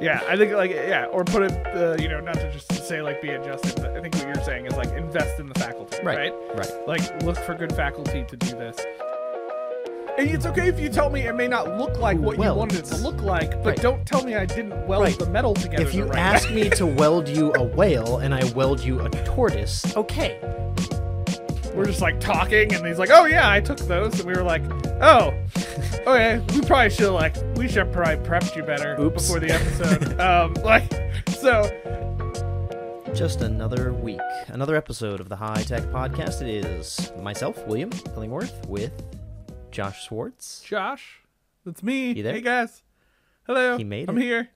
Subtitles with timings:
[0.00, 3.02] Yeah, I think like yeah, or put it, uh, you know, not to just say
[3.02, 5.96] like be adjusted, but I think what you're saying is like invest in the faculty,
[6.04, 6.32] Right.
[6.32, 6.56] right?
[6.56, 6.86] Right.
[6.86, 8.78] Like look for good faculty to do this.
[10.16, 12.78] And it's okay if you tell me it may not look like what you wanted
[12.80, 13.80] it to look like, but Right.
[13.82, 15.18] don't tell me I didn't weld Right.
[15.18, 15.82] the metal together.
[15.82, 19.00] If you the right ask me to weld you a whale and I weld you
[19.00, 20.38] a tortoise, okay.
[21.74, 24.42] we're just like talking, and he's like, "Oh yeah, I took those," and we were
[24.42, 24.62] like,
[25.00, 25.32] "Oh,
[26.08, 29.22] okay, we probably should like we should probably prepped you better Oops.
[29.22, 30.90] before the episode." um, like
[31.36, 31.64] so,
[33.14, 36.40] Just another week, another episode of the High Tech Podcast.
[36.42, 38.92] It is myself, William Illingworth, with
[39.70, 40.62] Josh Swartz.
[40.62, 41.20] Josh,
[41.64, 42.12] that's me.
[42.12, 42.34] You there?
[42.34, 42.82] Hey guys,
[43.46, 43.76] hello.
[43.76, 44.22] He made I'm it.
[44.22, 44.48] here.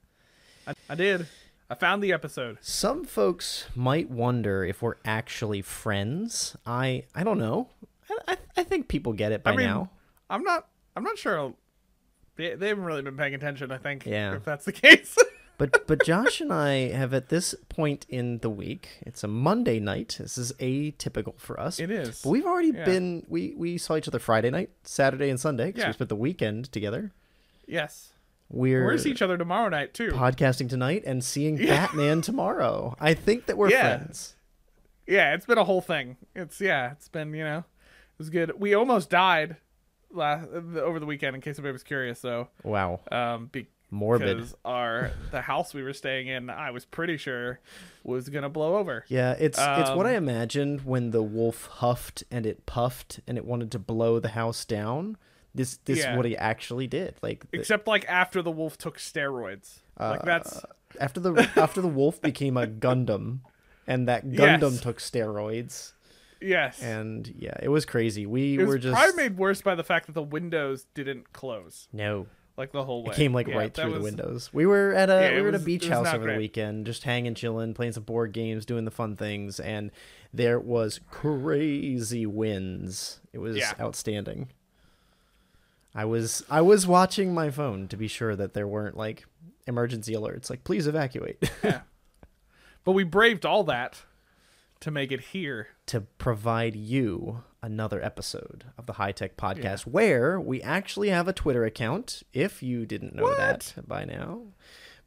[0.67, 1.27] I, I did.
[1.69, 2.59] I found the episode.
[2.61, 6.57] Some folks might wonder if we're actually friends.
[6.67, 7.69] I I don't know.
[8.11, 9.91] I, I, I think people get it by I mean, now.
[10.31, 10.67] I'm not.
[10.97, 11.55] I'm not sure.
[12.37, 13.71] They, they haven't really been paying attention.
[13.71, 14.07] I think.
[14.07, 14.35] Yeah.
[14.37, 15.17] If that's the case.
[15.59, 18.89] But but Josh and I have at this point in the week.
[19.03, 20.17] It's a Monday night.
[20.21, 21.79] This is atypical for us.
[21.79, 22.23] it is.
[22.23, 22.85] But we've already Yeah.
[22.85, 25.87] been we we saw each other Friday night, Saturday and Sunday because Yeah.
[25.89, 27.13] we spent the weekend together.
[27.67, 28.09] yes.
[28.55, 30.11] We're We're see each other tomorrow night too.
[30.11, 31.87] podcasting tonight and seeing Yeah.
[31.87, 32.95] Batman tomorrow.
[33.01, 33.97] I think that we're Yeah.
[33.97, 34.35] friends.
[35.07, 36.17] yeah, it's been a whole thing.
[36.35, 38.53] It's yeah, it's been you know, it was good.
[38.61, 39.57] We almost died
[40.13, 41.35] last over the weekend.
[41.37, 44.53] In case anybody was curious, though, Wow, um, because morbid.
[44.65, 47.61] our the house we were staying in, I was pretty sure
[48.05, 49.05] was gonna blow over.
[49.09, 53.37] Yeah, it's it's what Um, I imagined when the wolf huffed and it puffed and
[53.39, 55.17] it wanted to blow the house down.
[55.55, 56.17] This this is Yeah.
[56.17, 57.17] what he actually did.
[57.23, 59.81] Like the- Except like after the wolf took steroids.
[60.01, 60.69] like that's Uh,
[61.01, 63.41] after the after the wolf became a Gundam,
[63.87, 64.81] and that Gundam Yes.
[64.81, 65.93] took steroids,
[66.43, 66.83] yes.
[66.83, 68.27] and yeah, it was crazy.
[68.27, 71.33] We it was were just probably made worse by the fact that the windows didn't
[71.33, 72.27] close no.
[72.57, 73.13] like the whole way.
[73.13, 74.51] It came like Yeah, right through the windows.
[74.53, 77.05] We were at a Yeah, we were at a beach house over the weekend, just
[77.05, 79.91] hanging, chilling, playing some board games, doing the fun things, and
[80.33, 83.21] there was crazy winds.
[83.33, 83.73] It was Yeah.
[83.81, 84.49] outstanding.
[85.95, 89.27] I was I was watching my phone to be sure that there weren't like
[89.67, 91.83] emergency alerts, like please evacuate, yeah.
[92.85, 94.03] But we braved all that
[94.83, 95.69] to make it here.
[95.87, 101.33] to provide you another episode of the High Tech Podcast, where we actually have a
[101.33, 102.23] Twitter account.
[102.33, 104.43] If you didn't know that by now,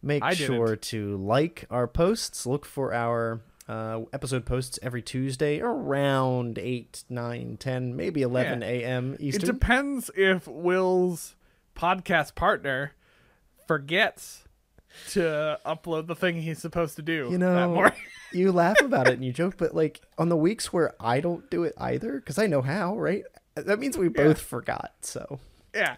[0.02, 0.56] make I didn't.
[0.56, 2.46] sure to like our posts.
[2.46, 8.68] Look for our uh, episode posts every Tuesday around 8, 9, 10, maybe 11 Yeah.
[8.68, 9.18] a.m.
[9.20, 9.50] Eastern.
[9.50, 11.36] It depends if Will's
[11.76, 12.94] podcast partner
[13.68, 14.45] forgets
[15.10, 17.28] to upload the thing he's supposed to do.
[17.32, 17.90] you know,
[18.32, 21.50] you laugh about it and you joke, but like on the weeks where I don't
[21.50, 23.24] do it either, because I know how, right?
[23.56, 24.94] That means we both forgot.
[25.02, 25.40] So
[25.74, 25.96] yeah.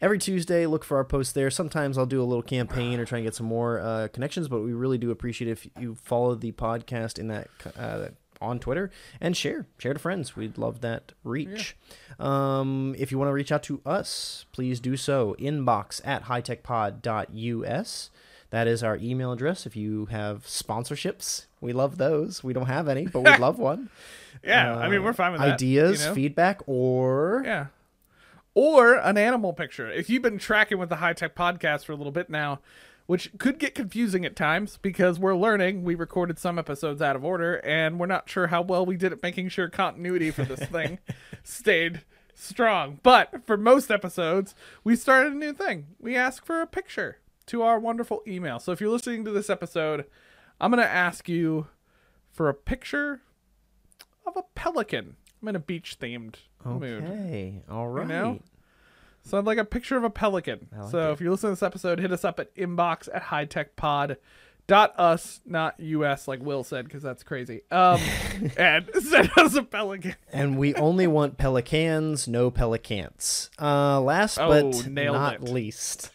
[0.00, 1.50] every Tuesday, look for our posts there.
[1.50, 4.60] Sometimes I'll do a little campaign or try and get some more uh, connections, but
[4.60, 8.08] we really do appreciate if you follow the podcast in that uh,
[8.40, 8.90] on Twitter
[9.20, 10.36] and share, share to friends.
[10.36, 11.76] We'd love that reach.
[12.18, 15.36] Um, if you want to reach out to us, please do so.
[15.38, 18.10] Inbox at hightechpod.us.
[18.50, 19.66] That is our email address.
[19.66, 22.44] If you have sponsorships, we love those.
[22.44, 23.90] We don't have any, but we'd love one.
[24.44, 24.76] Yeah.
[24.76, 25.54] I mean, we're fine with that.
[25.54, 26.14] Ideas, you know?
[26.14, 27.66] feedback, or Yeah.
[28.54, 29.90] Or an animal picture.
[29.90, 32.60] If you've been tracking with the high tech podcast for a little bit now,
[33.06, 35.84] which could get confusing at times because we're learning.
[35.84, 39.12] We recorded some episodes out of order and we're not sure how well we did
[39.12, 40.98] at making sure continuity for this thing
[41.44, 42.02] stayed
[42.34, 43.00] strong.
[43.02, 44.54] But for most episodes,
[44.84, 45.86] we started a new thing.
[46.00, 48.58] We ask for a picture to our wonderful email.
[48.58, 50.04] So if you're listening to this episode,
[50.60, 51.68] I'm going to ask you
[52.30, 53.20] for a picture
[54.26, 55.16] of a pelican.
[55.40, 57.04] I'm in a beach themed mood.
[57.04, 58.06] okay, all right.
[58.08, 58.40] know?
[59.22, 60.68] So I'd like a picture of a pelican.
[60.76, 61.12] like so it.
[61.14, 64.16] if you're listening to this episode, hit us up at inbox at hightechpod
[64.66, 67.62] dot us, not us like Will said, because that's crazy.
[67.70, 68.00] Um
[68.56, 70.14] and send us a pelican.
[70.32, 73.50] And we only want pelicans, no pelicans.
[73.60, 75.42] Uh, last Oh, but not it.
[75.42, 76.10] least,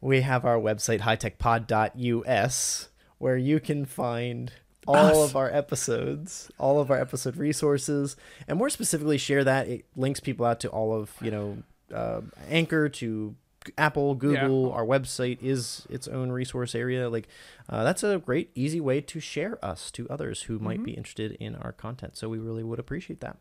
[0.00, 2.88] we have our website, hightechpod.us,
[3.18, 4.52] where you can find
[4.86, 8.16] all of our episodes, all of our episode resources,
[8.46, 9.68] and more specifically, share that.
[9.68, 11.58] It links people out to all of, you know,
[11.92, 13.34] uh, Anchor to
[13.76, 14.70] Apple, Google.
[14.72, 17.08] Our website is its own resource area.
[17.08, 17.26] Like,
[17.68, 20.84] uh, that's a great, easy way to share us to others who might Mm-hmm.
[20.84, 22.16] be interested in our content.
[22.16, 23.38] So we really would appreciate that.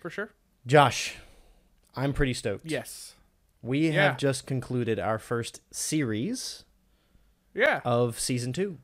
[0.00, 0.30] For sure.
[0.66, 1.16] Josh,
[1.96, 2.66] I'm pretty stoked.
[2.70, 3.14] Yes.
[3.62, 4.04] We Yeah.
[4.08, 6.64] have just concluded our first series
[7.54, 7.80] Yeah.
[7.84, 8.78] of season two.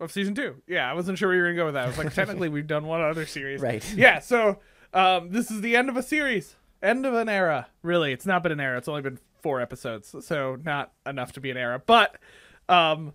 [0.00, 0.62] of season two.
[0.68, 1.84] Yeah, I wasn't sure where you were gonna go with that.
[1.84, 3.60] I was like, technically, we've done one other series.
[3.60, 3.84] Right.
[3.94, 4.20] Yeah.
[4.20, 4.60] So
[4.94, 7.66] um, this is the end of a series, end of an era.
[7.82, 8.78] Really, it's not been an era.
[8.78, 11.82] It's only been four episodes, so not enough to be an era.
[11.84, 12.16] But
[12.68, 13.12] Um,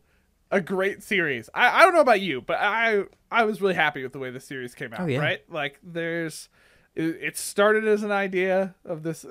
[0.51, 1.49] a great series.
[1.53, 4.29] I, I don't know about you, but I I was really happy with the way
[4.29, 4.99] the series came out.
[5.01, 5.19] Oh, yeah.
[5.19, 5.41] Right?
[5.49, 6.49] Like there's,
[6.95, 9.25] it, it started as an idea of this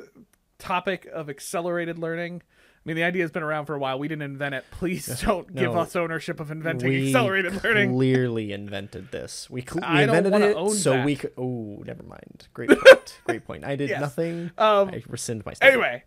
[0.62, 2.42] topic of accelerated learning.
[2.44, 3.98] I mean, the idea has been around for a while.
[3.98, 4.64] We didn't invent it.
[4.72, 7.92] Please don't give us ownership of inventing accelerated learning.
[7.94, 9.48] clearly invented this.
[9.48, 11.04] We, cl- we invented it own so that.
[11.06, 11.32] we could.
[11.38, 12.48] Oh, never mind.
[12.54, 13.20] Great point.
[13.24, 13.64] Great point.
[13.64, 14.00] I did Yes.
[14.00, 14.50] nothing.
[14.58, 15.74] Um, I rescind my statement.
[15.84, 16.02] Anyway,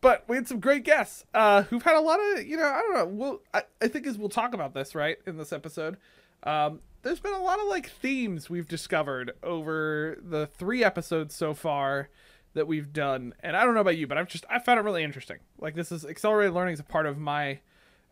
[0.00, 2.80] but we had some great guests uh, who've had a lot of, you know, I
[2.80, 3.06] don't know.
[3.06, 5.96] We'll, I, I think as we'll talk about this, right, in this episode,
[6.44, 11.52] um, there's been a lot of like themes we've discovered over the three episodes so
[11.54, 12.08] far
[12.54, 13.34] that we've done.
[13.40, 15.38] And I don't know about you, but I've just, I found it really interesting.
[15.58, 17.60] Like this is accelerated learning is a part of my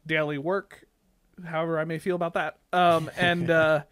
[0.06, 0.87] daily work,
[1.44, 2.59] however I may feel about that.
[2.73, 3.83] Um, and, uh,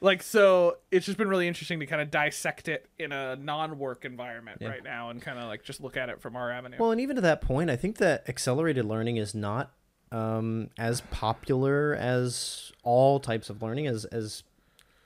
[0.00, 4.04] like so it's just been really interesting to kind of dissect it in a non-work
[4.04, 6.90] environment right now and kind of like just look at it from our avenue Well,
[6.90, 9.72] and even to that point, I think that accelerated learning is not
[10.10, 14.42] um, as popular as all types of learning, as as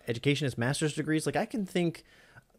[0.09, 1.27] education, as master's degrees.
[1.27, 2.03] Like I can think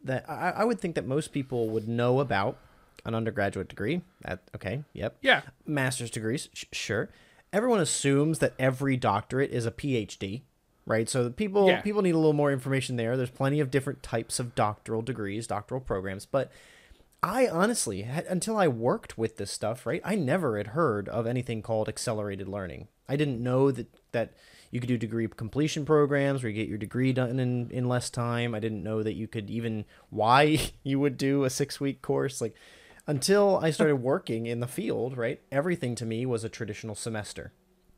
[0.08, 2.58] that I, I would think that most people would know about
[3.06, 4.02] an undergraduate degree.
[4.22, 5.18] That okay, yep.
[5.22, 7.10] yeah Master's degrees, sh- sure.
[7.54, 10.42] Everyone assumes that every doctorate is a PhD,
[10.86, 11.08] right?
[11.08, 11.82] So people Yeah.
[11.82, 13.16] people need a little more information there.
[13.16, 16.52] There's plenty of different types of doctoral degrees, doctoral programs, but
[17.24, 21.26] I honestly, had, until I worked with this stuff, right, I never had heard of
[21.26, 22.90] anything called accelerated learning.
[23.10, 24.34] I didn't know that that
[24.72, 28.10] you could do degree completion programs where you get your degree done in, in less
[28.10, 28.54] time.
[28.56, 32.42] I didn't know that you could even why you would do a six week course.
[32.42, 32.56] Like
[33.06, 37.54] until I started working in the field, right, everything to me was a traditional semester.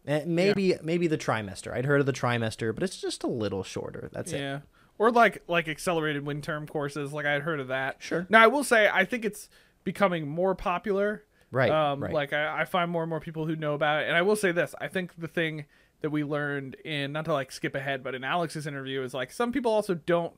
[0.07, 1.73] Eh, maybe maybe the trimester.
[1.73, 4.09] I'd heard of the trimester, but it's just a little shorter.
[4.13, 4.39] That's it.
[4.39, 4.59] yeah
[4.97, 8.27] or like like accelerated wind term courses like I'd heard of that Sure.
[8.29, 9.47] now i will say i think it's
[9.85, 12.11] becoming more popular Right, um right.
[12.13, 14.35] like I, I find more and more people who know about it and i will
[14.35, 15.65] say this i think the thing
[16.01, 19.31] that we learned in not to like skip ahead but in alex's interview is like
[19.31, 20.33] some people also don't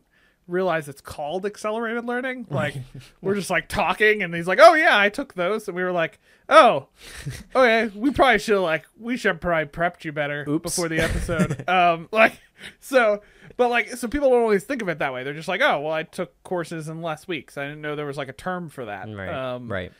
[0.47, 2.75] realize it's called accelerated learning like
[3.21, 5.91] we're just like talking and he's like oh yeah i took those and we were
[5.91, 6.19] like
[6.49, 6.87] oh
[7.55, 10.63] okay we probably should like we should have probably prepped you better Oops.
[10.63, 12.39] before the episode um like
[12.79, 13.21] so
[13.55, 15.79] but like so people don't always think of it that way they're just like oh
[15.79, 18.67] well i took courses in less weeks i didn't know there was like a term
[18.67, 19.29] for that Right.
[19.29, 19.91] um right.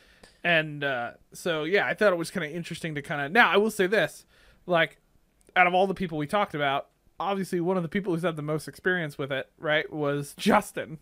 [0.42, 3.30] and uh, so yeah, I thought it was kind of interesting to kind of.
[3.30, 4.24] Now I will say this,
[4.66, 4.98] like,
[5.56, 6.88] out of all the people we talked about,
[7.20, 10.98] obviously one of the people who's had the most experience with it, right, was Justin.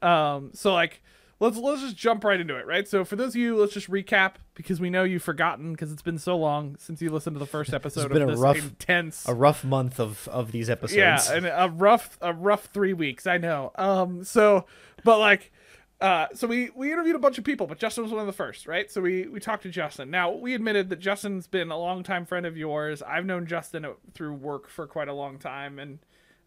[0.00, 1.02] Um, so like,
[1.40, 2.86] let's let's just jump right into it, right?
[2.88, 6.02] So for those of you, let's just recap because we know you've forgotten because it's
[6.02, 8.40] been so long since you listened to the first episode it's been of a this
[8.40, 9.28] rough- intense.
[9.28, 10.96] A rough month of of these episodes.
[10.96, 13.26] Yeah, and a rough a rough three weeks.
[13.26, 13.72] I know.
[13.76, 14.24] Um.
[14.24, 14.66] So,
[15.04, 15.52] but like,
[16.02, 16.28] uh.
[16.34, 18.66] So we we interviewed a bunch of people, but Justin was one of the first,
[18.66, 18.90] right?
[18.90, 20.10] So we we talked to Justin.
[20.10, 23.02] Now we admitted that Justin's been a longtime friend of yours.
[23.02, 25.98] I've known Justin through work for quite a long time, and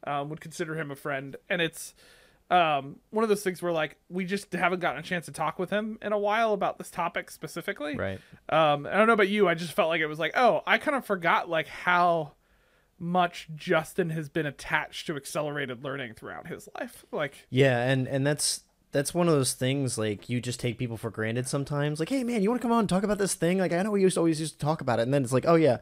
[0.06, 1.36] um, would consider him a friend.
[1.50, 1.94] And it's
[2.52, 5.58] um one of those things where like we just haven't gotten a chance to talk
[5.58, 7.96] with him in a while about this topic specifically.
[7.96, 8.20] Right.
[8.50, 9.48] Um, I don't know about you.
[9.48, 12.34] I just felt like it was like, oh, I kind of forgot like how
[13.00, 17.06] much Justin has been attached to accelerated learning throughout his life.
[17.12, 20.98] Like, Yeah, and and that's that's one of those things like you just take people
[20.98, 22.00] for granted sometimes.
[22.00, 23.58] Like, hey man, you want to come on and talk about this thing?
[23.58, 25.34] Like, I know we used to always used to talk about it, and then it's
[25.34, 25.78] like, oh yeah,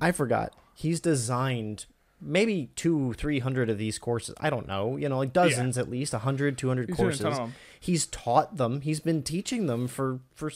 [0.00, 0.52] I forgot.
[0.74, 1.86] He's designed
[2.20, 4.34] maybe two, three hundred of these courses.
[4.40, 7.38] I don't know, you know, like dozens at least, 100, 200 He's courses.
[7.78, 8.80] He's taught them.
[8.80, 10.50] He's been teaching them for for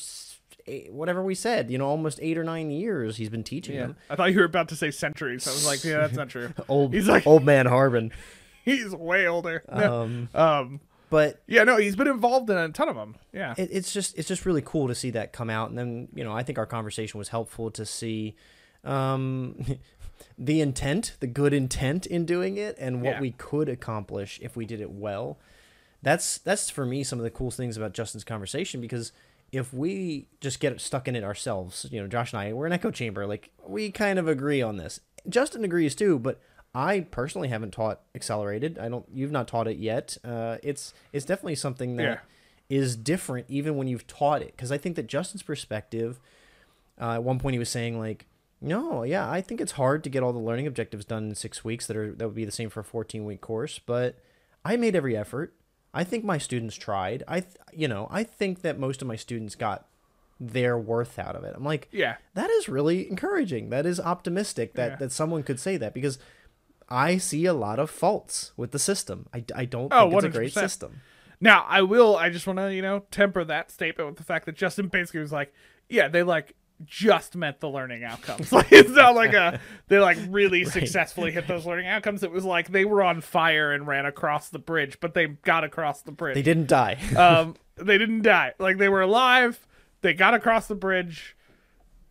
[0.67, 3.17] eight, whatever we said, you know, almost eight or nine years.
[3.17, 3.97] He's been teaching yeah, them.
[4.09, 5.47] I thought you were about to say centuries.
[5.47, 6.53] I was like, yeah, that's not true.
[6.69, 8.13] Old, He's like- old man Harbin.
[8.65, 9.63] He's way older.
[9.69, 13.17] Um, Um, but yeah, no, he's been involved in a ton of them.
[13.33, 15.69] Yeah, it, it's just it's just really cool to see that come out.
[15.71, 18.35] And then you know i think our conversation was helpful to see
[18.85, 19.57] um
[20.39, 23.21] the intent the good intent in doing it and what Yeah.
[23.21, 25.39] we could accomplish if we did it well.
[26.03, 29.11] That's that's for me some of the cool things about justin's conversation because
[29.51, 32.73] if we just get stuck in it ourselves you know josh and i we're an
[32.73, 33.27] echo chamber.
[33.27, 35.01] Like we kind of agree on this.
[35.29, 36.41] Justin agrees too but
[36.75, 38.79] I personally haven't taught accelerated.
[38.79, 39.05] I don't.
[39.13, 40.17] You've not taught it yet.
[40.25, 42.21] Uh, it's it's definitely something that
[42.69, 43.03] is Yeah.
[43.05, 46.21] different even when you've taught it because i think that justin's perspective
[47.01, 48.27] uh, at one point he was saying like
[48.61, 51.65] no yeah i think it's hard to get all the learning objectives done in six
[51.65, 54.17] weeks that are that would be the same for a 14 week course but
[54.67, 55.55] i made every effort
[55.95, 59.17] i think my students tried i th- you know i think that most of my
[59.17, 59.87] students got
[60.39, 64.75] their worth out of it i'm like yeah, that is really encouraging that is optimistic
[64.75, 64.97] that Yeah.
[64.97, 66.19] that someone could say that because
[66.89, 70.35] i see a lot of faults with the system i, I don't Oh, think it's
[70.37, 71.01] a great system
[71.41, 72.17] Now, I will.
[72.17, 75.21] I just want to, you know, temper that statement with the fact that Justin basically
[75.21, 75.53] was like,
[75.89, 78.51] "Yeah, they like just met the learning outcomes.
[78.59, 82.25] Like it's not like a they like really successfully hit those learning outcomes.
[82.25, 85.63] It was like they were on fire and ran across the bridge, but they got
[85.63, 86.35] across the bridge.
[86.35, 86.99] They didn't die.
[87.17, 88.55] um, they didn't die.
[88.59, 89.65] Like they were alive.
[90.01, 91.37] They got across the bridge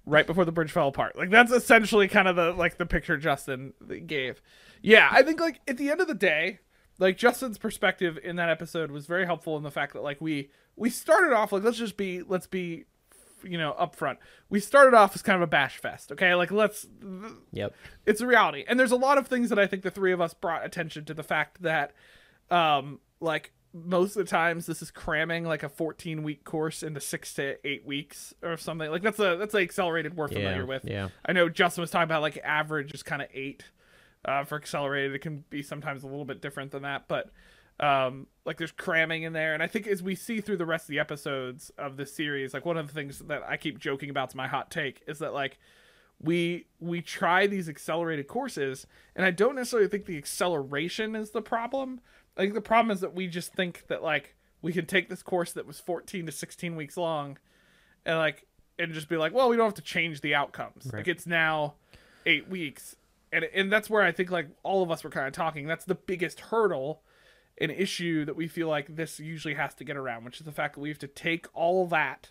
[0.05, 1.17] right before the bridge fell apart.
[1.17, 3.73] Like that's essentially kind of the like the picture Justin
[4.05, 4.41] gave.
[4.81, 6.59] Yeah, I think like at the end of the day,
[6.99, 10.49] like Justin's perspective in that episode was very helpful in the fact that like we
[10.75, 12.85] we started off like let's just be let's be
[13.43, 14.17] you know upfront.
[14.49, 16.33] We started off as kind of a bash fest, okay?
[16.35, 16.87] Like let's
[17.51, 17.73] yep.
[18.05, 18.65] it's a reality.
[18.67, 21.05] And there's a lot of things that I think the three of us brought attention
[21.05, 21.93] to the fact that
[22.49, 26.99] um like most of the times this is cramming like a 14 week course into
[26.99, 28.89] 6 to 8 weeks or something.
[28.89, 30.85] Like that's a that's a accelerated we're familiar Yeah, with.
[30.85, 31.09] yeah.
[31.25, 33.63] I know Justin was talking about like average is kind of 8
[34.25, 35.15] uh for accelerated.
[35.15, 37.31] It can be sometimes a little bit different than that, but
[37.79, 40.85] um like there's cramming in there and i think as we see through the rest
[40.85, 44.09] of the episodes of this series like one of the things that i keep joking
[44.09, 45.59] about to my hot take is that like
[46.19, 51.41] we we try these accelerated courses and i don't necessarily think the acceleration is the
[51.41, 52.01] problem
[52.35, 55.21] i think the problem is that we just think that like we can take this
[55.21, 57.37] course that was 14 to 16 weeks long
[58.07, 58.47] and like
[58.79, 61.75] and just be like well we don't have to change the outcomes like it's now
[62.25, 62.95] eight weeks
[63.31, 65.85] and and that's where i think like all of us were kind of talking that's
[65.85, 67.01] the biggest hurdle
[67.59, 70.51] an issue that we feel like this usually has to get around, which is the
[70.51, 72.29] fact that we have to take all that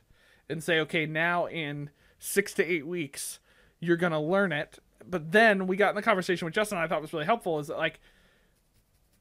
[0.48, 3.40] and say, okay, now in six to eight weeks,
[3.80, 4.78] you're gonna learn it.
[5.08, 7.66] But then we got in the conversation with Justin, I thought was really helpful, is
[7.66, 8.00] that like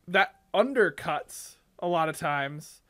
[0.08, 2.82] that undercuts a lot of times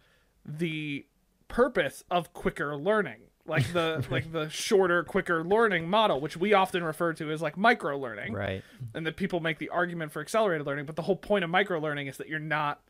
[0.46, 1.06] the
[1.48, 3.22] purpose of quicker learning.
[3.48, 7.58] Like the like the shorter, quicker learning model, which we often refer to as like
[7.58, 8.64] micro learning Right.
[8.94, 11.80] and that people make the argument for accelerated learning but the whole point of micro
[11.80, 12.82] learning is that you're not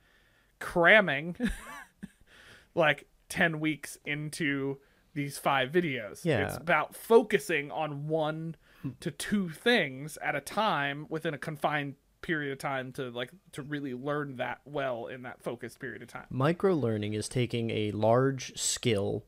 [0.59, 1.35] cramming
[2.75, 4.77] like 10 weeks into
[5.13, 6.45] these five videos Yeah.
[6.47, 8.55] it's about focusing on one
[8.99, 13.61] to two things at a time within a confined period of time to like to
[13.61, 17.91] really learn that well in that focused period of time Micro learning is taking a
[17.91, 19.23] large skill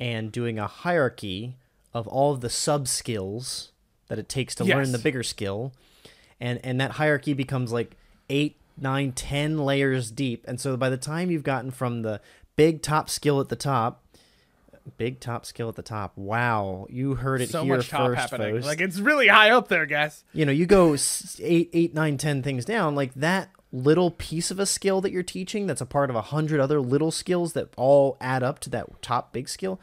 [0.00, 1.56] and doing a hierarchy
[1.92, 3.70] of all of the sub skills
[4.08, 5.72] that it takes to learn the bigger skill.
[6.40, 7.96] And and that hierarchy becomes like
[8.30, 10.44] eight, nine, ten layers deep.
[10.48, 12.20] And so by the time you've gotten from the
[12.56, 14.02] big top skill at the top,
[14.96, 16.16] big top skill at the top.
[16.16, 19.68] Wow, you heard it so here much top first, happening like it's really high up
[19.68, 20.96] there guys you know, you go
[21.40, 25.22] eight, eight, nine, ten things down, like that little piece of a skill that you're
[25.22, 28.70] teaching that's a part of a hundred other little skills that all add up to
[28.70, 29.80] that top big skill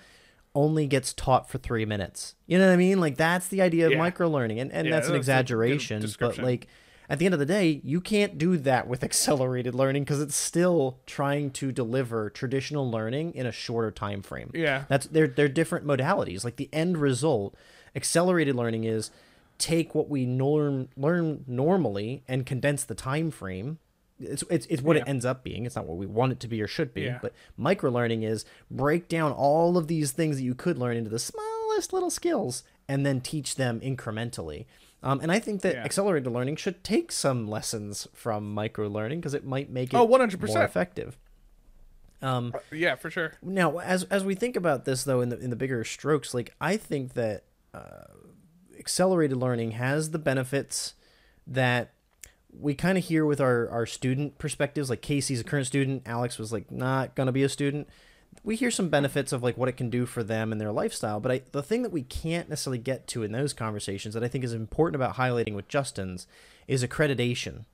[0.53, 2.35] only gets taught for three minutes.
[2.47, 2.99] You know what I mean?
[2.99, 3.97] Like that's the idea of Yeah.
[3.99, 4.59] micro learning.
[4.59, 6.05] And, and Yeah, that's an exaggeration.
[6.19, 6.67] But like
[7.09, 10.35] at the end of the day, you can't do that with accelerated learning because it's
[10.35, 14.51] still trying to deliver traditional learning in a shorter time frame.
[14.53, 14.83] Yeah.
[14.89, 16.43] That's they're they're different modalities.
[16.43, 17.55] Like the end result,
[17.95, 19.11] accelerated learning is
[19.57, 23.79] take what we norm learn normally and condense the time frame.
[24.19, 25.65] It's it's, it's what it ends up being.
[25.65, 27.03] It's not what we want it to be or should be.
[27.03, 27.19] Yeah.
[27.21, 31.09] But micro learning is break down all of these things that you could learn into
[31.11, 34.65] the smallest little skills and then teach them incrementally.
[35.03, 35.83] Um, and I think that Yeah.
[35.83, 40.07] accelerated learning should take some lessons from micro learning because it might make it Oh,
[40.07, 40.47] 100%.
[40.47, 41.17] more effective.
[42.19, 45.51] Um, yeah for sure now, as as we think about this though, in the in
[45.51, 47.43] the bigger strokes, like I think that
[47.75, 48.05] uh,
[48.87, 50.93] accelerated learning has the benefits
[51.45, 51.91] that
[52.57, 54.89] we kind of hear with our our student perspectives.
[54.89, 57.89] Like Casey's a current student, Alex was like not gonna be a student.
[58.45, 61.19] We hear some benefits of like what it can do for them and their lifestyle,
[61.19, 64.29] but I, the thing that we can't necessarily get to in those conversations that I
[64.29, 66.25] think is important about highlighting with Justin's
[66.65, 67.65] is accreditation.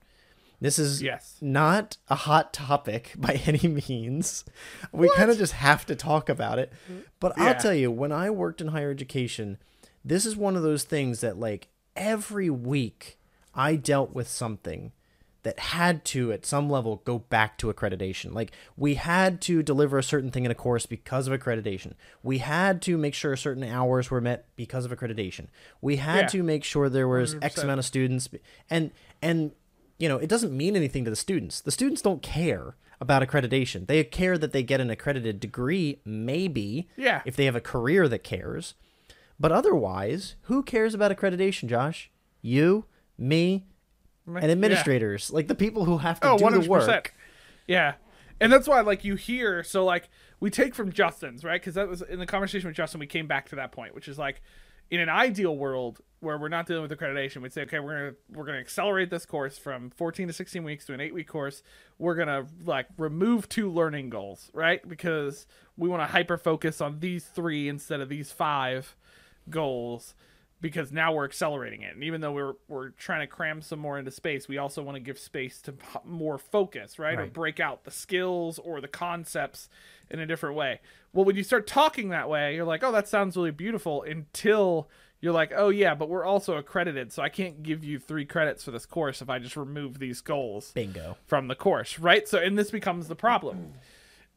[0.62, 1.36] This is Yes.
[1.41, 4.46] not a hot topic by any means.
[4.91, 6.72] We kind of just have to talk about it.
[6.89, 7.01] Mm-hmm.
[7.20, 9.58] But I'll tell you, when I worked in higher education,
[10.06, 13.18] this is one of those things that, like, every week
[13.54, 14.92] I dealt with something
[15.44, 18.34] that had to, at some level, go back to accreditation.
[18.34, 21.94] Like, we had to deliver a certain thing in a course because of accreditation.
[22.24, 25.48] We had to make sure certain hours were met because of accreditation.
[25.82, 26.28] We had Yeah.
[26.28, 27.64] to make sure there was X 100%.
[27.66, 28.30] amount of students.
[28.70, 28.92] And,
[29.22, 29.52] and,
[30.00, 31.60] you know, it doesn't mean anything to the students.
[31.60, 33.86] The students don't care about accreditation.
[33.88, 37.22] They care that they get an accredited degree, maybe, Yeah.
[37.26, 38.76] if they have a career that cares.
[39.44, 42.10] But otherwise, who cares about accreditation, Josh?
[42.42, 42.86] You,
[43.18, 43.66] me,
[44.26, 44.50] and Yeah.
[44.52, 46.88] administrators, like the people who have to Oh, do the 100%.
[46.88, 47.14] work.
[47.68, 47.96] Yeah.
[48.40, 50.08] And that's why, like, you hear, so, like,
[50.40, 51.60] we take from Justin's, right?
[51.60, 54.08] Because that was in the conversation with Justin, we came back to that point, which
[54.08, 54.42] is like,
[54.90, 58.16] in an ideal world where we're not dealing with accreditation, we'd say, okay, we're gonna
[58.30, 61.64] we're gonna accelerate this course from 14 to 16 weeks to an eight week course.
[61.98, 64.88] We're gonna like remove two learning goals, right?
[64.88, 68.96] Because we want to hyper focus on these three instead of these five
[69.50, 70.16] goals
[70.62, 71.94] because now we're accelerating it.
[71.94, 74.96] And even though we're we're trying to cram some more into space, we also want
[74.96, 75.74] to give space to
[76.06, 77.20] more focus, right?
[77.20, 79.68] Or break out the skills or the concepts
[80.10, 80.80] in a different way.
[81.12, 84.90] Well, when you start talking that way, you're like, "Oh, that sounds really beautiful." Until
[85.20, 88.64] you're like, "Oh yeah, but we're also accredited, so I can't give you 3 credits
[88.64, 91.18] for this course if I just remove these goals." Bingo.
[91.28, 92.28] from the course, right?
[92.28, 93.74] So, and this becomes the problem.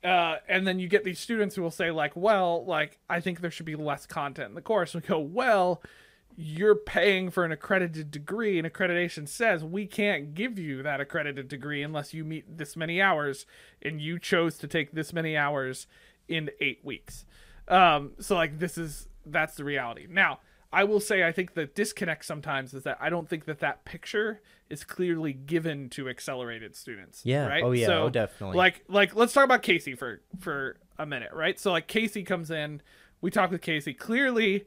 [0.04, 3.40] Uh, and then you get these students who will say, like, well, like, I think
[3.40, 4.94] there should be less content in the course.
[4.94, 5.82] We go, well,
[6.36, 11.48] you're paying for an accredited degree, and accreditation says we can't give you that accredited
[11.48, 13.46] degree unless you meet this many hours,
[13.82, 15.86] and you chose to take this many hours
[16.28, 17.24] in eight weeks.
[17.68, 20.06] Um, so, like, this is that's the reality.
[20.08, 20.40] Now,
[20.72, 23.84] I will say, I think the disconnect sometimes is that I don't think that that
[23.84, 27.22] picture is clearly given to accelerated students.
[27.24, 27.46] Yeah.
[27.46, 27.62] Right.
[27.62, 27.86] Oh, yeah.
[27.86, 28.56] So, Oh, definitely.
[28.56, 31.58] Like, like, let's talk about Casey for for a minute, right?
[31.58, 32.82] So, like, Casey comes in.
[33.20, 33.94] We talk with Casey.
[33.94, 34.66] Clearly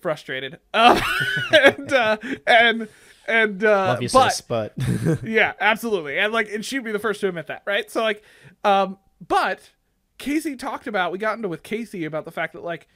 [0.00, 0.58] frustrated.
[0.72, 1.00] Uh,
[1.52, 2.16] and uh,
[2.46, 2.88] and
[3.26, 4.74] and uh, Love you, but, sis, but
[5.24, 6.18] yeah, absolutely.
[6.18, 7.90] And like and she'd be the first to admit that, right?
[7.90, 8.22] So like
[8.64, 9.70] um but
[10.18, 12.88] Casey talked about we got into with Casey about the fact that like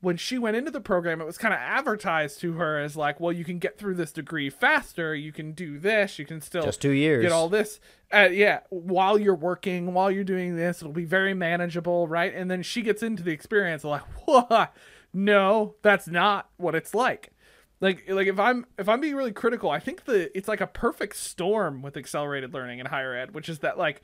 [0.00, 3.18] when she went into the program it was kind of advertised to her as like,
[3.18, 6.62] well, you can get through this degree faster, you can do this, you can still
[6.62, 7.22] just two years.
[7.22, 7.80] get all this.
[8.10, 12.34] Uh, yeah while you're working while you're doing this it'll be very manageable right?
[12.34, 14.74] And then she gets into the experience like what?
[15.12, 17.32] No that's not what it's like.
[17.80, 20.66] Like like if i'm if i'm being really critical i think the it's like a
[20.66, 24.02] perfect storm with accelerated learning in higher ed which is that like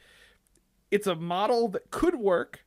[0.92, 2.63] it's a model that could work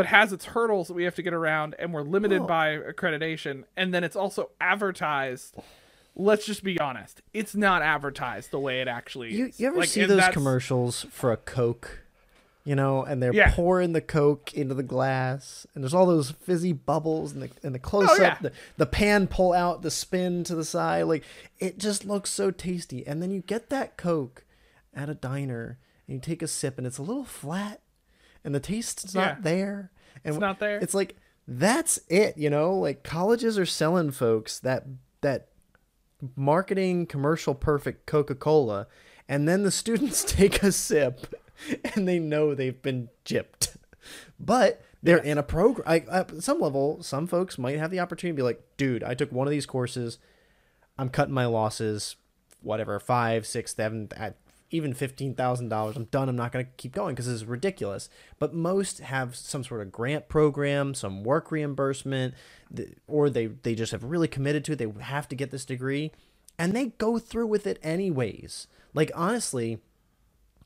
[0.00, 2.76] but has its hurdles that we have to get around and we're limited Well- by
[2.78, 5.54] accreditation and then it's also advertised
[6.16, 9.76] let's just be honest it's not advertised the way it actually You, is you ever
[9.78, 12.00] Like, see those that's- commercials for a Coke?
[12.62, 13.54] You know, and they're Yeah.
[13.54, 17.74] pouring the Coke into the glass, and there's all those fizzy bubbles, and the and
[17.74, 18.36] the close up, Oh, yeah.
[18.42, 21.24] the, the pan pull out, the spin to the side, like
[21.58, 23.04] it just looks so tasty.
[23.06, 24.44] And then you get that Coke
[24.94, 27.80] at a diner, and you take a sip, and it's a little flat,
[28.44, 29.90] and the taste's not there.
[30.24, 30.78] And It's not there.
[30.78, 32.74] It's like that's it, you know.
[32.74, 34.84] Like colleges are selling folks that
[35.20, 35.48] that
[36.36, 38.86] marketing commercial perfect Coca-Cola
[39.28, 41.34] and then the students take a sip
[41.94, 43.76] and they know they've been gypped.
[44.38, 45.84] But they're in a program.
[45.86, 49.14] I, at some level, some folks might have the opportunity to be like, dude, I
[49.14, 50.18] took one of these courses.
[50.98, 52.16] I'm cutting my losses,
[52.60, 54.08] whatever, five, six, seven,
[54.70, 55.96] even fifteen thousand dollars.
[55.96, 56.28] I'm done.
[56.28, 58.08] I'm not going to keep going because this is ridiculous.
[58.38, 62.34] But most have some sort of grant program, some work reimbursement,
[63.06, 64.76] or they they just have really committed to it.
[64.76, 66.12] They have to get this degree,
[66.58, 68.66] and they go through with it anyways.
[68.94, 69.78] Like honestly,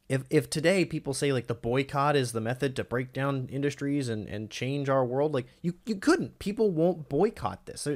[0.09, 4.09] if if today people say like the boycott is the method to break down industries
[4.09, 6.39] and and change our world, like you you couldn't.
[6.39, 7.89] People won't boycott this.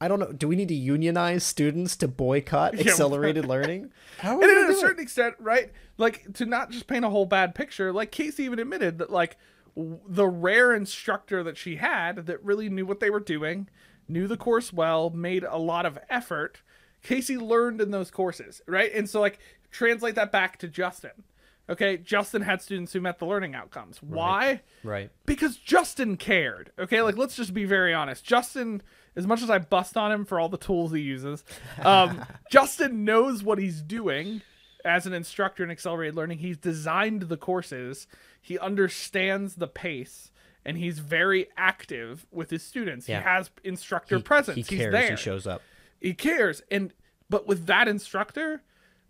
[0.00, 0.32] I don't know.
[0.32, 2.82] Do we need to unionize students to boycott Yeah.
[2.90, 3.90] accelerated learning?
[4.18, 5.02] How are we and gonna at a certain it?
[5.02, 5.72] extent, right?
[5.96, 7.92] Like to not just paint a whole bad picture.
[7.92, 9.36] Like Casey even admitted that like
[9.76, 13.68] w- the rare instructor that she had that really knew what they were doing,
[14.08, 16.62] knew the course well, made a lot of effort.
[17.02, 18.92] Casey learned in those courses, right?
[18.94, 19.38] And so like
[19.72, 21.24] translate that back to Justin.
[21.70, 24.02] Okay, Justin had students who met the learning outcomes.
[24.02, 24.62] Why?
[24.82, 25.10] Right.
[25.26, 26.72] because Justin cared.
[26.78, 28.24] Okay, like let's just be very honest.
[28.24, 28.80] Justin,
[29.18, 31.44] as much as I bust on him for all the tools he uses,
[31.82, 34.40] um, Justin knows what he's doing
[34.84, 36.38] as an instructor in accelerated learning.
[36.38, 38.06] He's designed the courses.
[38.40, 40.30] He understands the pace.
[40.64, 43.08] And he's very active with his students.
[43.08, 43.18] Yeah.
[43.20, 44.54] He has instructor He, presence.
[44.56, 44.92] he he's cares.
[44.92, 45.62] there He shows up.
[46.00, 46.92] he cares and
[47.30, 48.62] but with that instructor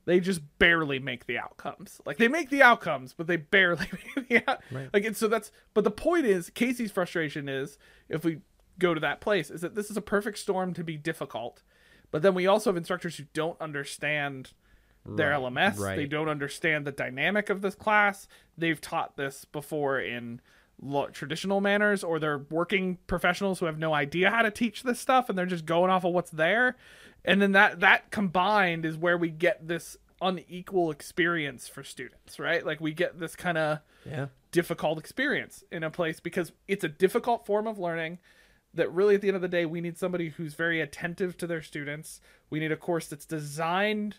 [0.05, 4.29] they just barely make the outcomes like they make the outcomes but they barely make
[4.29, 4.89] the out- Right.
[4.93, 7.77] like and so that's but the point is casey's frustration is
[8.09, 8.39] if we
[8.79, 11.63] go to that place is that this is a perfect storm to be difficult
[12.11, 14.53] but then we also have instructors who don't understand
[15.07, 18.29] their lms they don't understand the dynamic of this class.
[18.59, 20.41] They've taught this before in
[20.83, 25.01] lo- traditional manners or they're working professionals who have no idea how to teach this
[25.01, 26.77] stuff and they're just going off of what's there.
[27.25, 32.67] And then that that combined is where we get this unequal experience for students right?
[32.67, 34.27] Like we get this kind of Yeah.
[34.53, 38.19] difficult experience in a place because it's a difficult form of learning
[38.79, 41.47] that really at the end of the day we need somebody who's very attentive to
[41.47, 44.17] their students we need a course that's designed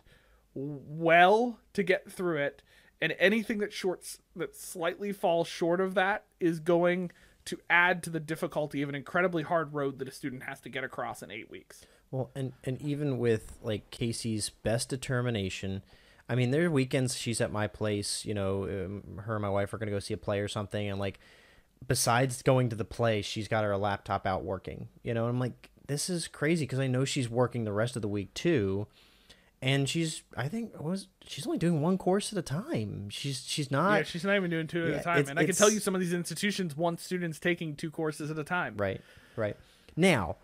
[0.54, 2.62] well to get through it
[3.02, 7.12] and anything that shorts that slightly falls short of that is going
[7.46, 10.70] to add to the difficulty of an incredibly hard road that a student has to
[10.70, 15.84] get across in 8 weeks Well, and and even with like Casey's best determination,
[16.28, 18.26] I mean, there are weekends she's at my place.
[18.26, 20.90] You know, um, her and my wife are gonna go see a play or something,
[20.90, 21.20] and like,
[21.88, 24.88] besides going to the play, she's got her laptop out working.
[25.04, 27.96] You know, and I'm like, this is crazy because I know she's working the rest
[27.96, 28.88] of the week too,
[29.62, 33.10] and she's I think was she's only doing one course at a time.
[33.10, 35.28] She's she's not yeah, she's not even doing two at a time.
[35.28, 38.38] And I can tell you some of these institutions want students taking two courses at
[38.38, 38.76] a time.
[38.78, 39.02] Right,
[39.36, 39.58] right.
[39.96, 40.38] Now,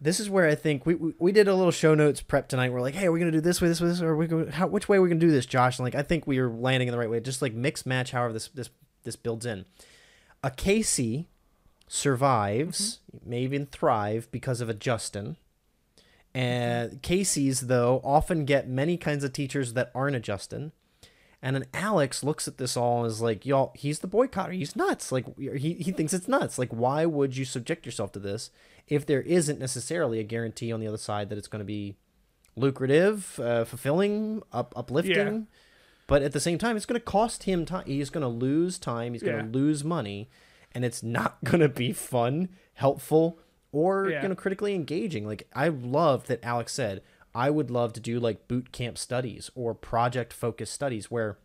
[0.00, 2.70] this is where I think we, we, we did a little show notes prep tonight.
[2.70, 4.26] We're like, hey, are we gonna do this way, this way, this, way, or we
[4.26, 5.78] go, how, which way are we gonna do this, Josh?
[5.78, 7.18] And like, I think we are landing in the right way.
[7.20, 8.70] Just like mix match, however this this
[9.02, 9.64] this builds in.
[10.46, 11.26] A Casey
[11.88, 15.38] survives, may even thrive because of a Justin.
[16.32, 20.70] And Casey's though often get many kinds of teachers that aren't a Justin.
[21.42, 24.54] And then Alex looks at this all and is like, y'all, he's the boycotter.
[24.54, 25.10] He's nuts.
[25.10, 26.60] Like, he, he thinks it's nuts.
[26.60, 28.52] Like, why would you subject yourself to this
[28.86, 31.96] if there isn't necessarily a guarantee on the other side that it's going to be
[32.54, 35.16] lucrative, uh, fulfilling, up, uplifting?
[35.16, 35.40] Yeah.
[36.06, 37.84] But at the same time, it's going to cost him time.
[37.86, 39.12] He's going to lose time.
[39.12, 39.42] He's going Yeah.
[39.42, 40.28] to lose money.
[40.72, 43.38] And it's not going to be fun, helpful,
[43.72, 44.22] or Yeah.
[44.22, 45.26] you know critically engaging.
[45.26, 47.02] Like I loved that Alex said,
[47.34, 51.38] I would love to do like boot camp studies or project focused studies where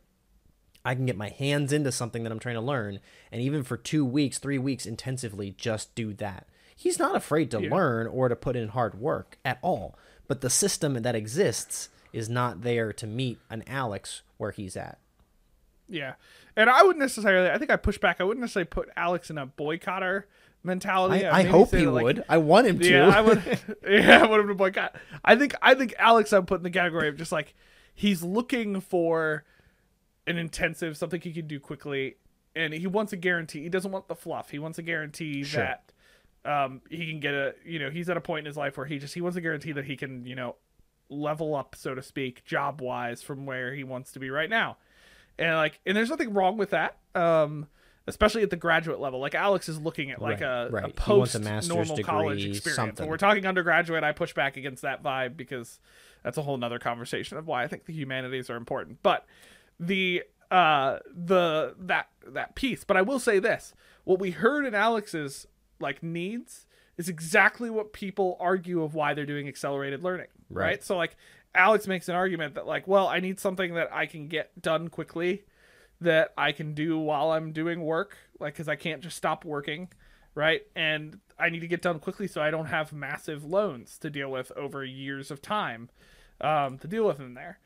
[0.85, 2.99] I can get my hands into something that I'm trying to learn,
[3.31, 6.47] and even for two weeks, three weeks intensively, just do that.
[6.75, 7.69] He's not afraid to Yeah.
[7.73, 9.95] learn or to put in hard work at all.
[10.27, 14.97] But the system that exists is not there to meet an Alex where he's at.
[15.87, 16.13] Yeah.
[16.55, 18.19] And I wouldn't necessarily, I think I push back.
[18.19, 20.23] I wouldn't necessarily put Alex in a boycotter
[20.63, 21.25] mentality.
[21.25, 22.23] I, I hope he like, would.
[22.29, 22.89] I want him to.
[22.91, 23.43] Yeah, I would.
[23.87, 24.95] yeah, I would have been boycott.
[25.23, 25.53] I think.
[25.61, 26.33] I think Alex.
[26.33, 27.53] I put in the category of just like
[27.93, 29.43] he's looking for
[30.27, 32.15] an intensive something he can do quickly,
[32.55, 33.63] and he wants a guarantee.
[33.63, 34.49] He doesn't want the fluff.
[34.51, 35.63] He wants a guarantee Sure.
[35.63, 35.91] that
[36.43, 37.55] um he can get a.
[37.65, 39.41] You know, he's at a point in his life where he just he wants a
[39.41, 40.55] guarantee that he can you know
[41.11, 44.77] level up so to speak job wise from where he wants to be right now,
[45.37, 46.97] and like and there's nothing wrong with that.
[47.13, 47.67] Um.
[48.07, 50.85] Especially at the graduate level, like Alex is looking at like Right, a, right.
[50.85, 52.75] a post a master's normal college experience.
[52.75, 53.03] something.
[53.03, 55.79] When we're talking undergraduate, I push back against that vibe because
[56.23, 59.03] that's a whole nother conversation of why I think the humanities are important.
[59.03, 59.27] But
[59.79, 62.83] the uh the that that piece.
[62.83, 65.45] But I will say this: what we heard in Alex's
[65.79, 66.65] like needs
[66.97, 70.27] is exactly what people argue of why they're doing accelerated learning.
[70.49, 70.65] Right.
[70.65, 70.83] Right.
[70.83, 71.15] So like
[71.53, 74.89] Alex makes an argument that like, well, I need something that I can get done
[74.89, 75.43] quickly
[75.99, 79.89] that I can do while I'm doing work, like because I can't just stop working,
[80.33, 80.63] right?
[80.75, 84.29] And I need to get done quickly so I don't have massive loans to deal
[84.31, 85.89] with over years of time
[86.39, 87.59] um, to deal with in there.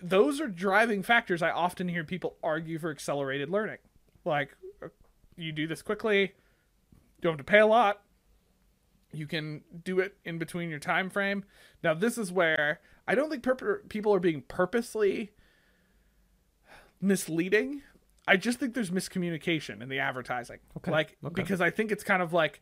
[0.00, 1.42] Those are driving factors.
[1.42, 3.78] I often hear people argue for accelerated learning,
[4.24, 4.88] like uh,
[5.36, 6.28] you do this quickly, you
[7.20, 8.00] don't have to pay a lot,
[9.12, 11.44] you can do it in between your time frame.
[11.82, 13.46] Now, this is where I don't think
[13.88, 15.32] people are being purposely
[17.00, 17.82] misleading.
[18.26, 20.58] I just think there's miscommunication in the advertising.
[20.76, 21.34] Okay, Like okay.
[21.34, 22.60] because I think it's kind of like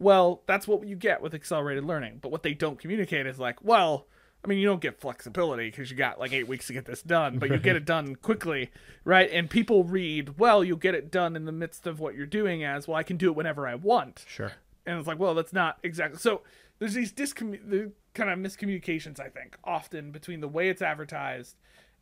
[0.00, 2.18] well, that's what you get with accelerated learning.
[2.22, 4.06] But what they don't communicate is like, well,
[4.44, 7.02] I mean, you don't get flexibility because you got like eight weeks to get this
[7.02, 8.70] done, but you get it done quickly,
[9.04, 9.28] right?
[9.32, 12.62] And people read, well, you'll get it done in the midst of what you're doing
[12.62, 14.52] as, well, I can do it whenever I want Sure.
[14.88, 16.18] And it's like, well, that's not exactly.
[16.18, 16.42] So
[16.78, 21.56] there's these discommu- the kind of miscommunications I think often between the way it's advertised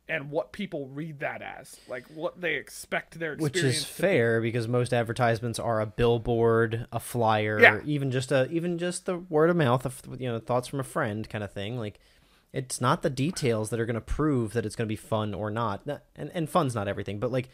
[0.09, 4.01] and what people read that as, like what they expect their Which is to be.
[4.07, 7.81] fair because most advertisements are a billboard, a flyer, Yeah.
[7.85, 10.83] even just a even just the word of mouth of you know thoughts from a
[10.85, 11.77] friend kind of thing.
[11.77, 11.99] Like
[12.53, 15.33] it's not the details that are going to prove that it's going to be fun
[15.33, 15.85] or not.
[15.85, 17.49] Not- And and fun's not everything, but like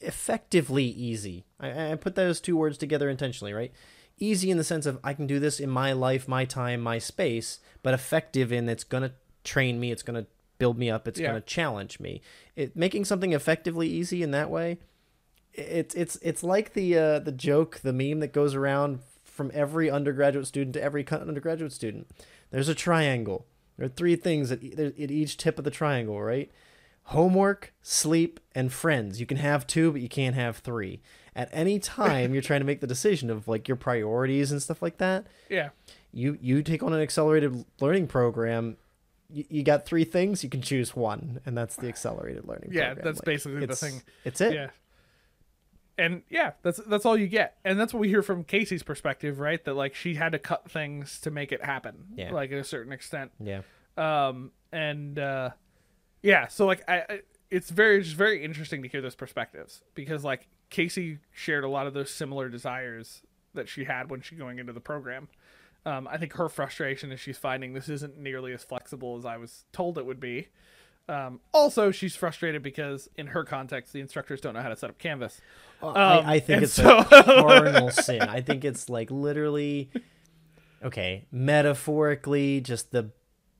[0.00, 1.44] effectively easy.
[1.58, 3.72] I, I put those two words together intentionally, right?
[4.20, 6.98] Easy in the sense of I can do this in my life, my time, my
[6.98, 9.12] space, but effective in it's going to
[9.44, 10.28] train me, it's going to
[10.58, 11.30] build me up, it's Yeah.
[11.30, 12.20] going to challenge me.
[12.54, 14.78] It making something effectively easy in that way.
[15.54, 19.90] It's it's it's like the uh, the joke, the meme that goes around from every
[19.90, 22.06] undergraduate student to every undergraduate student.
[22.50, 23.46] There's a triangle.
[23.78, 26.50] There are three things at, at each tip of the triangle, right?
[27.04, 29.18] Homework, sleep, and friends.
[29.18, 31.00] You can have two, but you can't have three.
[31.40, 34.82] At any time, you're trying to make the decision of like your priorities and stuff
[34.82, 35.26] like that.
[35.48, 35.70] Yeah,
[36.12, 38.76] You you take on an accelerated learning program.
[39.32, 40.44] You, you got three things.
[40.44, 42.70] You can choose one, and that's the accelerated learning.
[42.72, 43.04] Yeah, program.
[43.04, 44.02] that's basically the thing.
[44.24, 44.52] It's it.
[44.54, 44.70] yeah.
[45.98, 49.38] And yeah, that's that's all you get, and that's what we hear from Casey's perspective,
[49.38, 49.62] right?
[49.64, 52.32] That like she had to cut things to make it happen, Yeah.
[52.32, 53.32] like at a certain extent.
[53.38, 53.62] Yeah.
[53.96, 55.50] um and uh
[56.22, 60.22] yeah so like I, I it's very just very interesting to hear those perspectives because
[60.24, 63.22] like casey shared a lot of those similar desires
[63.54, 65.28] that she had when she going into the program
[65.84, 69.36] um i think her frustration is she's finding this isn't nearly as flexible as i
[69.36, 70.48] was told it would be
[71.08, 74.88] um also she's frustrated because in her context the instructors don't know how to set
[74.90, 75.40] up canvas
[75.82, 78.22] Uh, Um, I, I think it's so- a cardinal sin.
[78.22, 79.90] I think it's like literally
[80.84, 83.10] okay, metaphorically, just the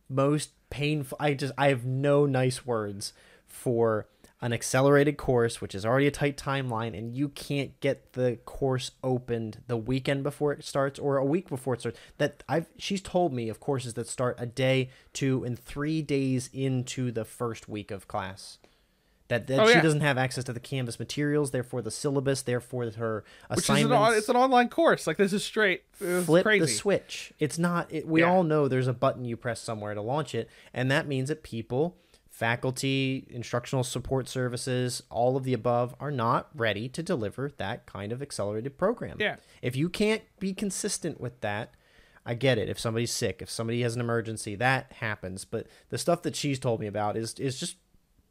[0.08, 1.16] most painful.
[1.20, 3.12] I just I have no nice words
[3.46, 4.06] for
[4.42, 8.92] an accelerated course, which is already a tight timeline, and you can't get the course
[9.05, 11.98] opened the weekend before it starts or a week before it starts.
[12.18, 16.48] That I've she's told me of courses that start a day, two, and three days
[16.55, 18.59] into the first week of class.
[19.29, 19.81] That, that Oh, she yeah.
[19.83, 23.74] doesn't have access to the Canvas materials, therefore the syllabus, therefore her Which is an,
[23.76, 25.07] assignments on- it's an online course.
[25.07, 25.83] Like this is straight.
[26.00, 26.61] It's flip crazy.
[26.62, 27.33] the switch.
[27.38, 27.92] It's not.
[27.92, 28.31] It, we Yeah.
[28.33, 31.44] all know there's a button you press somewhere to launch it, and that means that
[31.44, 31.96] people,
[32.40, 38.12] faculty, instructional support services, all of the above, are not ready to deliver that kind
[38.12, 39.18] of accelerated program.
[39.20, 39.37] Yeah.
[39.61, 41.74] If you can't be consistent with that.
[42.26, 42.68] I get it.
[42.68, 45.46] If somebody's sick, if somebody has an emergency, that happens.
[45.46, 47.76] But the stuff that she's told me about is is just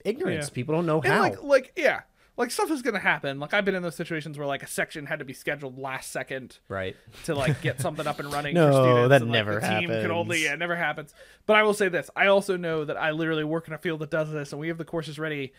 [0.06, 0.45] ignorance.
[0.50, 0.54] Yeah.
[0.54, 1.19] People don't know And how.
[1.22, 2.02] like, like, yeah,
[2.39, 3.38] like stuff is gonna happen.
[3.38, 6.10] Like I've been in those situations where like a section had to be scheduled last
[6.12, 6.95] second right.
[7.25, 8.56] to like get something up and running.
[8.60, 10.43] No, for students, that and, like, never the team Could only, happens.
[10.43, 11.13] yeah, it never happens.
[11.45, 13.99] But I will say this: I also know that I literally work in a field
[13.99, 15.54] that does this, and we have the courses ready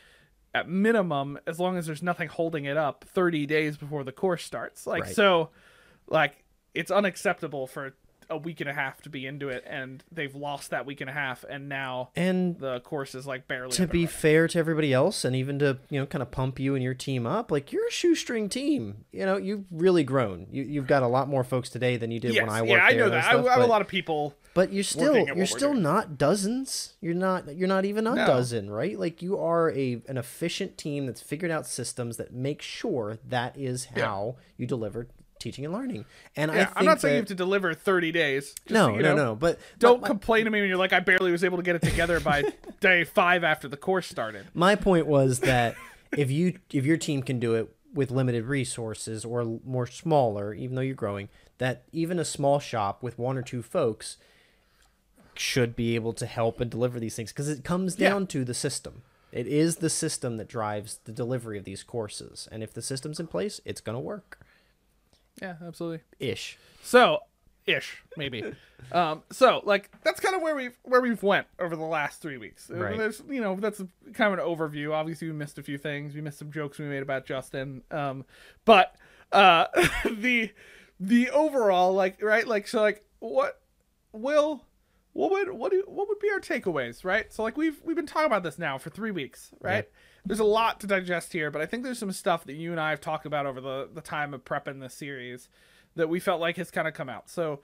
[0.55, 4.43] at minimum as long as there's nothing holding it up 30 days before the course
[4.43, 4.87] starts.
[4.87, 5.14] Like Right.
[5.14, 5.51] so,
[6.09, 6.43] like
[6.75, 7.95] it's unacceptable for
[8.31, 11.11] a week and a half to be into it, and they've lost that week and
[11.11, 14.07] a half, and now And the course is like barely to be running.
[14.09, 16.95] fair to everybody else and even to you know kind of pump you and your
[16.95, 21.03] team up like you're a shoestring team you know you've really grown you, you've got
[21.03, 23.11] a lot more folks today than you did Yes, when i worked yeah, I know
[23.11, 23.25] that.
[23.25, 24.35] I, stuff, I have a lot of people.
[24.55, 25.83] but you're still you're still doing.
[25.83, 28.27] not dozens you're not you're not even a No.
[28.27, 32.62] dozen right like you are a an efficient team that's figured out systems that make
[32.62, 34.07] sure that is Yeah.
[34.07, 35.09] how you deliver
[35.40, 36.05] teaching and learning
[36.37, 38.55] and i Yeah, think I'm not saying you have to deliver 30 days.
[38.68, 41.00] No you no know, no but Don't my- complain to me when you're like, I
[41.00, 42.44] barely was able to get it together by
[42.81, 44.46] day five after the course started.
[44.55, 45.74] My point was that
[46.16, 50.76] if you if your team can do it with limited resources or more smaller, even
[50.76, 54.16] though you're growing, that even a small shop with one or two folks
[55.35, 58.11] should be able to help and deliver these things because it comes Yeah.
[58.11, 59.03] down to the system.
[59.33, 63.18] It is the system that drives the delivery of these courses, and if the system's
[63.20, 64.38] in place, it's gonna work.
[65.40, 66.00] Yeah, absolutely.
[66.18, 66.59] Ish.
[66.83, 67.20] So,
[67.66, 68.44] ish maybe.
[68.92, 72.37] um, so like that's kind of where we've where we've went over the last three
[72.37, 72.70] weeks.
[72.70, 72.96] Right.
[72.96, 74.92] There's you know that's kind of an overview.
[74.92, 76.14] Obviously, we missed a few things.
[76.14, 77.83] We missed some jokes we made about Justin.
[77.90, 78.24] Um,
[78.64, 78.96] but
[79.33, 79.66] uh,
[80.11, 80.50] the
[80.98, 83.61] the overall like right like so like what
[84.12, 84.64] will
[85.12, 87.33] what would what do what would be our takeaways right?
[87.33, 89.88] So like we've we've been talking about this now for three weeks right?
[90.25, 92.81] There's a lot to digest here but i think there's some stuff that you and
[92.81, 95.49] i have talked about over the the time of prepping this series
[95.96, 97.29] that we felt like has kind of come out.
[97.31, 97.61] So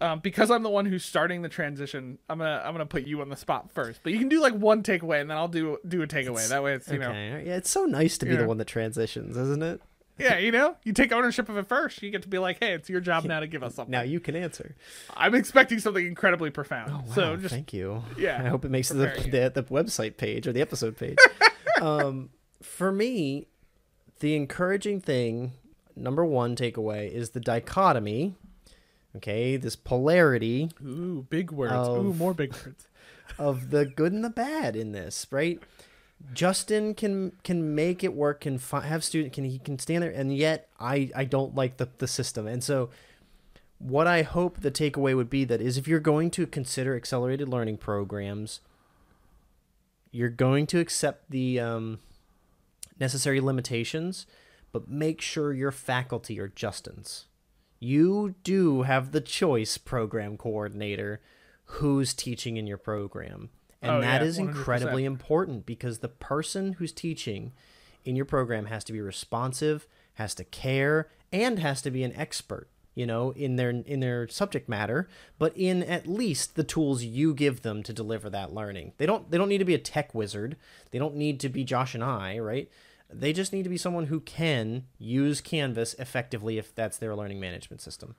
[0.00, 3.20] um, because i'm the one who's starting the transition i'm gonna i'm gonna put you
[3.22, 5.78] on the spot first but you can do like one takeaway and then i'll do
[5.88, 6.48] do a takeaway.
[6.48, 8.38] That way it's you know Yeah, it's so nice to be Yeah.
[8.38, 9.80] the one that transitions, isn't it?
[10.20, 12.72] Yeah you know you take ownership of it first you get to be like hey
[12.72, 14.74] it's your job now to give us something Now you can answer.
[15.16, 18.02] i'm expecting something incredibly profound Oh, wow, so just thank you.
[18.18, 18.96] yeah, I hope it makes the,
[19.30, 21.18] the the website page or the episode page.
[21.80, 22.30] um,
[22.62, 23.46] for me,
[24.20, 25.52] the encouraging thing,
[25.96, 28.34] number one takeaway, is the dichotomy.
[29.16, 31.72] Okay, this polarity Ooh, big words.
[31.72, 32.86] Of- Ooh, more big words.
[33.38, 35.60] of the good and the bad in this, right?
[36.32, 40.10] Justin can can make it work, can fi- have student, can he can stand there,
[40.10, 42.90] and yet I I don't like the the system, and so
[43.78, 47.48] what I hope the takeaway would be that is if you're going to consider accelerated
[47.48, 48.60] learning programs,
[50.12, 51.98] you're going to accept the um,
[53.00, 54.26] necessary limitations,
[54.70, 57.24] but make sure your faculty are Justin's.
[57.78, 61.22] You do have the choice, program coordinator,
[61.64, 63.48] who's teaching in your program.
[63.82, 64.40] And Oh, that yeah, is 100%.
[64.40, 67.52] incredibly important because the person who's teaching
[68.04, 72.12] in your program has to be responsive, has to care, and has to be an
[72.14, 77.02] expert, you know, in their in their subject matter, but in at least the tools
[77.04, 78.92] you give them to deliver that learning.
[78.98, 80.56] They don't they don't need to be a tech wizard.
[80.90, 82.68] They don't need to be Josh and I, right?
[83.12, 87.40] They just need to be someone who can use Canvas effectively if that's their learning
[87.40, 88.14] management system.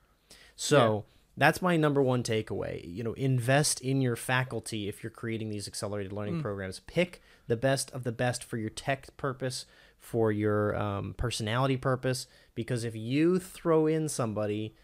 [0.56, 1.06] So
[1.38, 2.84] that's my number one takeaway.
[2.84, 6.82] You know, invest in your faculty if you're creating these accelerated learning programs.
[6.82, 9.66] Pick the best of the best for your tech purpose,
[9.98, 12.28] for your um, personality purpose.
[12.54, 14.76] Because if you throw in somebody,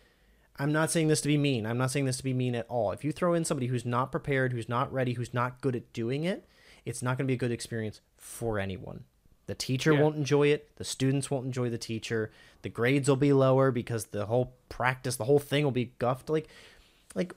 [0.57, 1.65] I'm not saying this to be mean.
[1.65, 2.91] I'm not saying this to be mean at all.
[2.91, 5.93] If you throw in somebody who's not prepared, who's not ready, who's not good at
[5.93, 6.47] doing it,
[6.86, 9.03] it's not going to be a good experience for anyone.
[9.47, 10.01] The teacher Yeah.
[10.01, 10.69] won't enjoy it.
[10.77, 12.31] The students won't enjoy the teacher.
[12.62, 16.29] The grades will be lower because the whole practice, the whole thing will be guffed.
[16.29, 16.47] Like,
[17.15, 17.33] like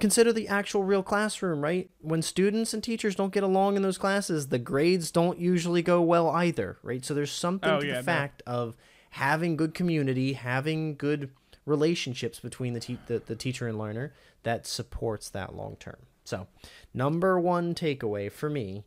[0.00, 1.88] consider the actual real classroom, right?
[2.00, 6.02] When students and teachers don't get along in those classes, the grades don't usually go
[6.02, 7.04] well either, right?
[7.04, 8.04] So there's something Oh, to yeah, the no.
[8.04, 8.76] fact of
[9.10, 11.30] having good community, having good
[11.64, 15.96] relationships between the, te- the, the teacher and learner that supports that long term.
[16.24, 16.48] So,
[16.92, 18.84] number one takeaway for me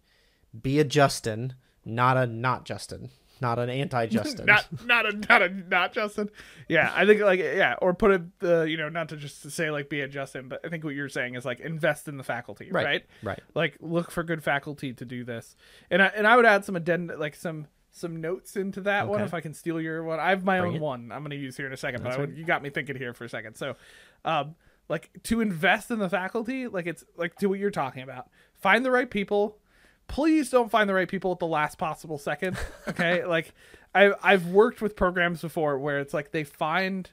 [0.61, 1.53] be a Justin,
[1.89, 3.09] not a not Justin,
[3.41, 4.45] not an anti Justin.
[4.47, 6.29] not not a not a not Justin.
[6.67, 9.51] Yeah, I think like yeah, or put it uh, you know not to just to
[9.51, 12.17] say like be a Justin, but I think what you're saying is like invest in
[12.17, 12.85] the faculty, right?
[12.85, 13.39] Right, right.
[13.55, 15.55] Like look for good faculty to do this,
[15.89, 19.21] and I and I would add some addend like some some notes into that one
[19.21, 20.19] if I can steal your one.
[20.19, 20.81] I have my Bring own it.
[20.81, 21.11] one.
[21.11, 23.13] I'm going to use here in a second, That's but you got me thinking here
[23.13, 23.55] for a second.
[23.55, 23.75] So,
[24.23, 24.55] um,
[24.87, 28.29] like to invest in the faculty, like it's like to what you're talking about.
[28.53, 29.57] Find the right people.
[30.09, 32.57] Please don't find the right people at the last possible second.
[32.87, 33.53] Okay, like
[33.93, 37.09] I I've worked with programs before where it's like they find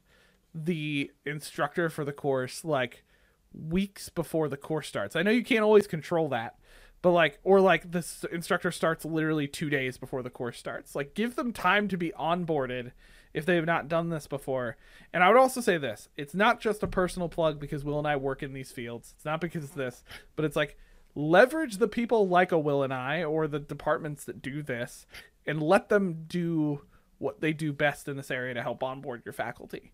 [0.55, 3.05] the instructor for the course like
[3.53, 5.15] weeks before the course starts.
[5.15, 6.59] I know you can't always control that,
[7.03, 10.95] but like or like the instructor starts literally 2 days before the course starts.
[10.95, 12.93] Like give them time to be onboarded
[13.35, 14.79] if they have not done this before.
[15.13, 18.09] And I would also say this, it's not just a personal plug because Will and
[18.09, 19.13] I work in these fields.
[19.15, 20.03] It's not because of this,
[20.37, 20.79] but it's like
[21.17, 25.07] leverage the people like a Will and I or the departments that do this
[25.47, 26.83] and let them do
[27.19, 29.93] what they do best in this area to help onboard your faculty.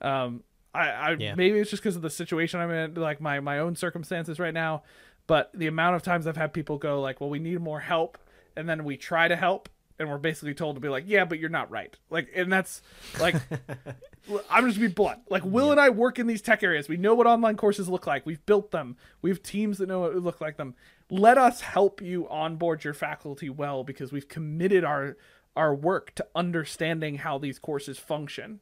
[0.00, 0.42] Um,
[0.74, 1.36] I, I Yeah.
[1.36, 4.52] maybe it's just because of the situation I'm in, like my my own circumstances right
[4.52, 4.82] now.
[5.28, 8.18] But the amount of times I've had people go like, "Well, we need more help,"
[8.56, 11.38] and then we try to help, and we're basically told to be like, "Yeah, but
[11.38, 12.82] you're not right." Like, and that's
[13.20, 13.34] like,
[14.50, 15.20] I'm just gonna be blunt.
[15.30, 16.88] Like, Will and I work in these tech areas.
[16.88, 18.24] We know what online courses look like.
[18.26, 18.96] We've built them.
[19.22, 20.74] We have teams that know what it look like them.
[21.10, 25.16] Let us help you onboard your faculty well because we've committed our
[25.56, 28.60] our work to understanding how these courses function.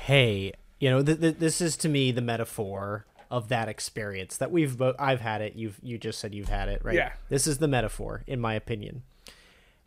[0.00, 4.50] hey, you know, th- th- this is to me the metaphor of that experience that
[4.50, 4.94] we've both.
[4.98, 5.54] I've had it.
[5.56, 6.94] You've you just said you've had it, right?
[6.94, 7.12] Yeah.
[7.28, 9.02] This is the metaphor, in my opinion.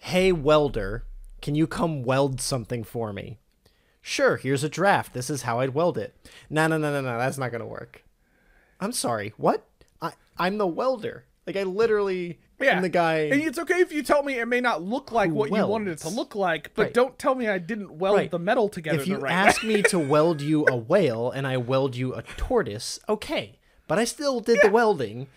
[0.05, 1.03] Hey, welder,
[1.41, 3.39] can you come weld something for me?
[4.03, 4.37] Sure.
[4.37, 5.15] Here's a draft.
[5.15, 6.13] This is how I'd weld it.
[6.47, 7.17] No, no, no, no, no.
[7.17, 8.03] That's not gonna work.
[8.79, 9.33] I'm sorry.
[9.37, 9.65] What?
[10.03, 11.25] I I'm the welder.
[11.47, 13.21] Like I literally Yeah, am the guy.
[13.31, 15.93] And it's okay if you tell me it may not look like what you wanted
[15.93, 16.93] it to look like, but Right.
[16.93, 18.29] don't tell me I didn't weld Right.
[18.29, 21.57] the metal together if you right ask me to weld you a whale and I
[21.57, 23.57] weld you a tortoise, okay.
[23.87, 25.29] But I still did the welding.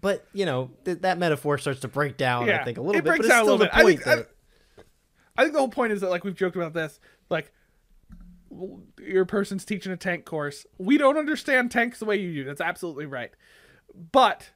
[0.00, 2.48] But you know th- that metaphor starts to break down.
[2.50, 3.74] I think a little it bit, breaks but it's down a little the bit.
[3.74, 4.02] I point.
[4.02, 4.26] think,
[5.36, 7.52] I think the whole point is that like we've joked about this, like
[9.00, 10.66] your person's teaching a tank course.
[10.78, 12.44] We don't understand tanks the way you do.
[12.44, 13.32] That's absolutely right.
[14.12, 14.50] But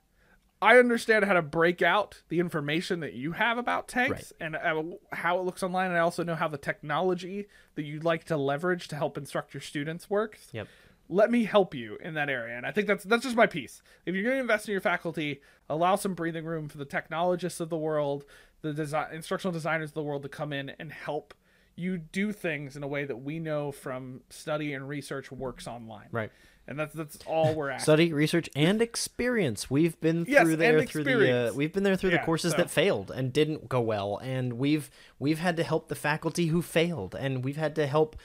[0.60, 4.46] I understand how to break out the information that you have about tanks Right.
[4.46, 5.88] and uh, how it looks online.
[5.88, 7.46] And I also know how the technology
[7.76, 10.48] that you'd like to leverage to help instruct your students works.
[10.52, 10.68] Yep.
[11.08, 13.82] Let me help you in that area, and I think that's that's just my piece.
[14.04, 17.60] If you're going to invest in your faculty, allow some breathing room for the technologists
[17.60, 18.24] of the world,
[18.60, 21.32] the design, instructional designers of the world to come in and help
[21.76, 26.08] you do things in a way that we know from study and research works online.
[26.10, 26.30] Right.
[26.66, 27.80] And that's that's all we're at.
[27.80, 29.70] Study, research, and experience.
[29.70, 32.58] We've been Yes, through there through the uh, we've been there through the courses so-
[32.58, 36.60] that failed and didn't go well, and we've we've had to help the faculty who
[36.60, 38.16] failed, and we've had to help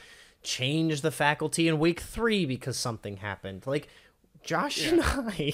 [0.44, 3.66] change the faculty in week three because something happened.
[3.66, 3.88] Like
[4.44, 5.54] Josh and I.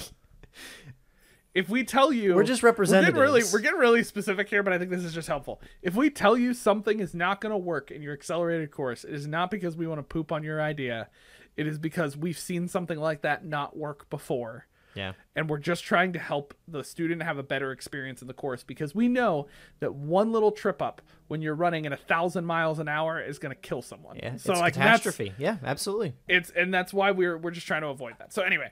[1.53, 4.73] if we tell you We're just We're getting really we're getting really specific here, but
[4.73, 5.61] I think this is just helpful.
[5.81, 9.13] If we tell you something is not going to work in your accelerated course, it
[9.13, 11.09] is not because we want to poop on your idea.
[11.57, 14.67] It is because we've seen something like that not work before.
[14.95, 15.13] Yeah.
[15.35, 18.63] And we're just trying to help the student have a better experience in the course
[18.63, 19.47] because we know
[19.79, 23.37] that one little trip up when you're running at a thousand miles an hour is
[23.39, 24.17] going to kill someone.
[24.17, 24.35] Yeah.
[24.37, 25.33] so it's like catastrophe.
[25.37, 26.15] Yeah, absolutely.
[26.27, 28.33] it's and that's why we're we're just trying to avoid that.
[28.33, 28.71] So anyway,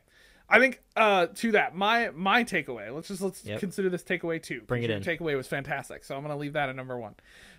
[0.49, 2.93] I think uh to that my my takeaway.
[2.93, 3.59] Let's just let's Yep.
[3.59, 4.61] consider this takeaway too.
[4.65, 5.03] Bring it Your in.
[5.03, 7.15] Takeaway was fantastic, so I'm gonna leave that at number one.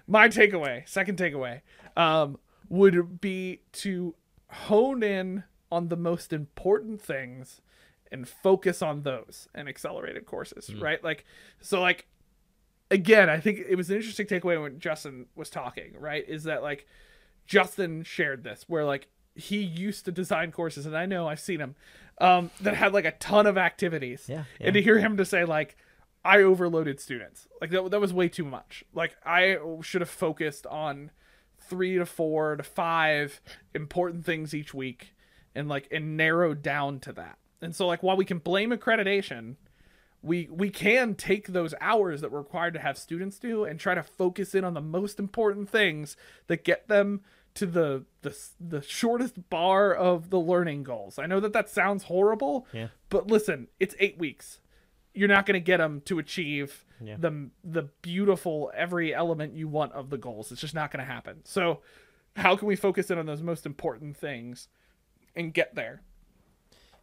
[0.06, 1.60] My takeaway, second takeaway,
[1.96, 4.14] um, would be to
[4.50, 7.60] hone in on the most important things
[8.12, 10.82] and focus on those and accelerated courses, Hmm.
[10.82, 11.02] right?
[11.04, 11.24] Like
[11.60, 12.06] so like
[12.90, 16.24] again, I think it was an interesting takeaway when Justin was talking, right?
[16.26, 16.86] Is that like
[17.46, 21.60] Justin shared this where like he used to design courses and I know I've seen
[21.60, 21.76] him
[22.20, 24.26] um that had like a ton of activities.
[24.28, 25.76] Yeah, And to hear him to say like
[26.24, 27.46] I overloaded students.
[27.60, 28.84] Like that that was way too much.
[28.92, 31.10] Like I should have focused on
[31.60, 33.40] 3 to 4 to 5
[33.74, 35.14] important things each week
[35.54, 37.38] and like and narrowed down to that.
[37.60, 39.56] And so like while we can blame accreditation,
[40.22, 43.94] we we can take those hours that we're required to have students do and try
[43.94, 46.16] to focus in on the most important things
[46.48, 47.20] that get them
[47.54, 51.18] to the the the shortest bar of the learning goals.
[51.18, 52.88] I know that that sounds horrible, Yeah.
[53.08, 54.60] but listen, it's 8 weeks.
[55.14, 57.16] You're not going to get them to achieve Yeah.
[57.18, 60.52] the the beautiful every element you want of the goals.
[60.52, 61.40] It's just not going to happen.
[61.44, 61.80] So,
[62.36, 64.68] how can we focus in on those most important things?
[65.36, 66.02] and get there.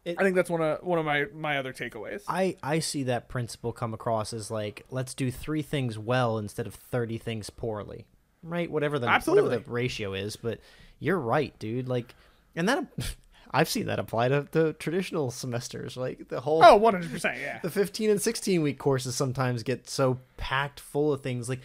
[0.06, 2.22] It- I think that's one of one of my my other takeaways.
[2.28, 6.66] I, I see that principle come across as like let's do three things well instead
[6.68, 8.06] of 30 things poorly
[8.42, 9.42] right whatever the Absolutely.
[9.42, 10.60] whatever the ratio is but
[11.00, 12.14] you're right dude like
[12.54, 12.86] and that
[13.50, 17.58] i've seen that apply to the traditional semesters like the whole oh, 100%, yeah.
[17.62, 21.60] the 15 and 16 week courses sometimes get so packed full of things like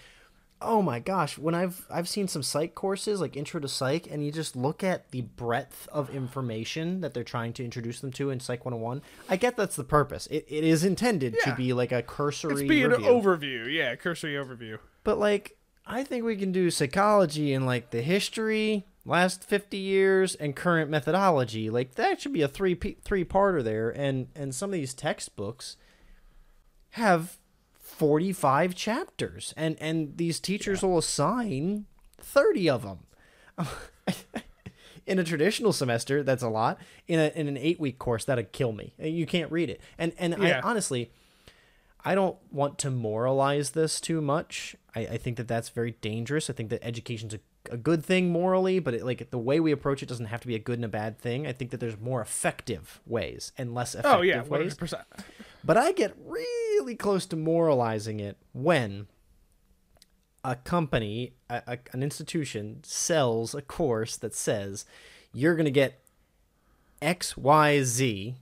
[0.64, 4.24] oh my gosh when i've i've seen some psych courses like intro to psych and
[4.26, 8.30] you just look at the breadth of information that they're trying to introduce them to
[8.30, 11.52] in psych 101 i get that's the purpose it, it is intended Yeah.
[11.52, 14.78] to be like a cursory It's be an overview, yeah, cursory overview.
[15.04, 15.58] but like
[15.88, 20.92] i think we can do psychology and like the history last 50 years and current
[20.92, 24.94] methodology like that should be a three three parter there and and some of these
[24.94, 25.76] textbooks
[26.92, 27.38] have
[28.02, 31.86] 45 chapters and and these teachers will assign
[32.20, 33.68] 30 of them
[35.06, 38.52] in a traditional semester that's a lot in a in an 8 week course that'd
[38.54, 41.12] kill me you can't read it and and I honestly
[42.04, 44.76] I don't want to moralize this too much.
[44.96, 46.50] I, I think that that's very dangerous.
[46.50, 47.40] I think that education's a,
[47.70, 50.48] a good thing morally, but it, like the way we approach it doesn't have to
[50.48, 51.46] be a good and a bad thing.
[51.46, 54.74] I think that there's more effective ways and less effective Oh, yeah, ways.
[55.64, 55.66] 100%.
[55.66, 59.08] But I get really close to moralizing it when
[60.44, 64.86] a company, a, a, an institution, sells a course that says
[65.34, 66.00] you're going to get
[67.02, 68.36] X, Y, Z,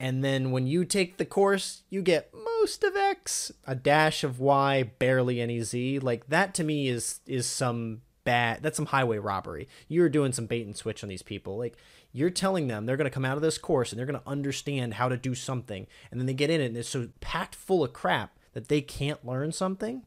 [0.00, 4.38] and then when you take the course, you get most of X, a dash of
[4.38, 5.98] Y, barely any Z.
[5.98, 8.62] Like that to me is is some bad.
[8.62, 9.68] That's some highway robbery.
[9.88, 11.56] You're doing some bait and switch on these people.
[11.56, 11.78] Like
[12.12, 14.28] you're telling them they're going to come out of this course and they're going to
[14.28, 17.54] understand how to do something, and then they get in it and it's so packed
[17.54, 20.02] full of crap that they can't learn something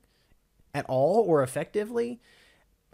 [0.75, 2.21] at all or effectively.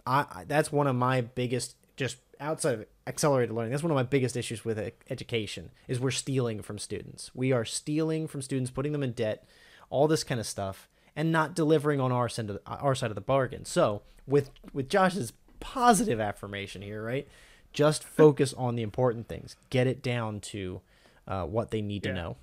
[0.06, 4.02] I, that's one of my biggest just outside of accelerated learning that's one of my
[4.02, 4.78] biggest issues with
[5.10, 9.44] education is we're stealing from students we are stealing from students putting them in debt
[9.90, 13.10] all this kind of stuff and not delivering on our side of the, our side
[13.10, 13.64] of the bargain.
[13.64, 17.26] So with with josh's positive affirmation here right
[17.72, 19.56] just focus on the important things.
[19.70, 20.80] Get it down to
[21.26, 22.36] uh, what they need to know.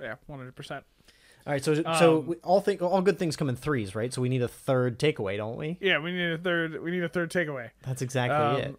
[0.00, 0.70] Yeah, 100%.
[0.72, 0.82] all
[1.46, 4.12] right so so Um, we all think all good things come in threes right?
[4.12, 5.78] So we need a third takeaway don't we?
[5.80, 7.70] Yeah, we need a third we need a third takeaway.
[7.82, 8.68] that's exactly it.
[8.68, 8.78] Um,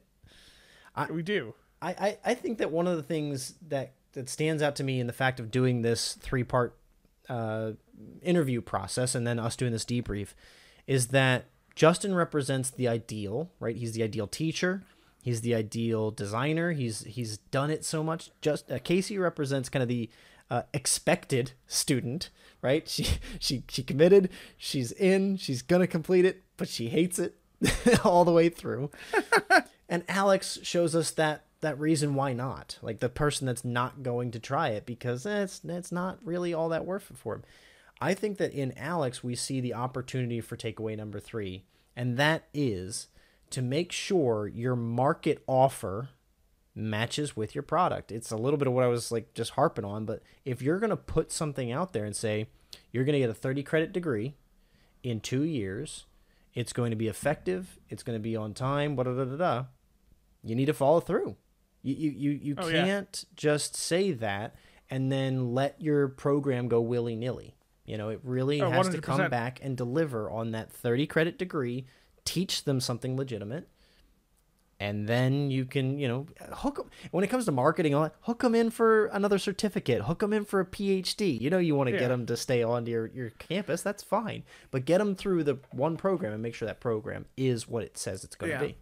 [0.96, 1.54] I- we do.
[1.82, 5.00] I, I, I think that one of the things that, that stands out to me
[5.00, 6.76] in the fact of doing this three part
[7.30, 7.72] uh,
[8.22, 10.30] interview process and then us doing this debrief
[10.86, 13.76] is that Justin represents the ideal, right?
[13.76, 14.84] He's the ideal teacher.
[15.22, 16.72] He's the ideal designer.
[16.72, 18.32] He's he's done it so much.
[18.42, 20.10] Just uh, Casey represents kind of the
[20.50, 22.30] uh, expected student,
[22.62, 22.88] right?
[22.88, 23.08] She
[23.40, 24.30] she she committed.
[24.58, 25.38] She's in.
[25.38, 27.36] She's gonna complete it, but she hates it
[28.04, 28.90] all the way through.
[29.90, 32.78] and Alex shows us that that reason why not.
[32.82, 36.54] Like the person that's not going to try it because eh, it's it's not really
[36.54, 37.44] all that worth it for him.
[38.00, 41.64] I think that in Alex we see the opportunity for takeaway number 3,
[41.96, 43.08] and that is
[43.50, 46.10] to make sure your market offer
[46.76, 48.12] matches with your product.
[48.12, 50.80] It's a little bit of what I was like just harping on, but if you're
[50.80, 52.48] going to put something out there and say
[52.92, 54.36] you're going to get a 30 credit degree
[55.02, 56.06] in 2 years,
[56.54, 59.66] it's going to be effective, it's going to be on time, da da da da.
[60.44, 61.36] You need to follow through.
[61.84, 64.56] You you you, you Oh, can't just say that
[64.90, 67.56] and then let your program go willy nilly.
[67.86, 71.38] You know, it really Oh, has to come back and deliver on that 30 credit
[71.38, 71.86] degree,
[72.26, 73.70] teach them something legitimate,
[74.80, 78.54] and then you can, you know, hook 'em- When it comes to marketing, hook them
[78.54, 81.40] in for another certificate, hook them in for a PhD.
[81.42, 83.82] You know, you want to get 'em get them to stay on your, your campus,
[83.82, 84.44] that's fine.
[84.70, 87.98] But get them through the one program and make sure that program is what it
[87.98, 88.68] says it's going to Yeah.
[88.68, 88.78] be.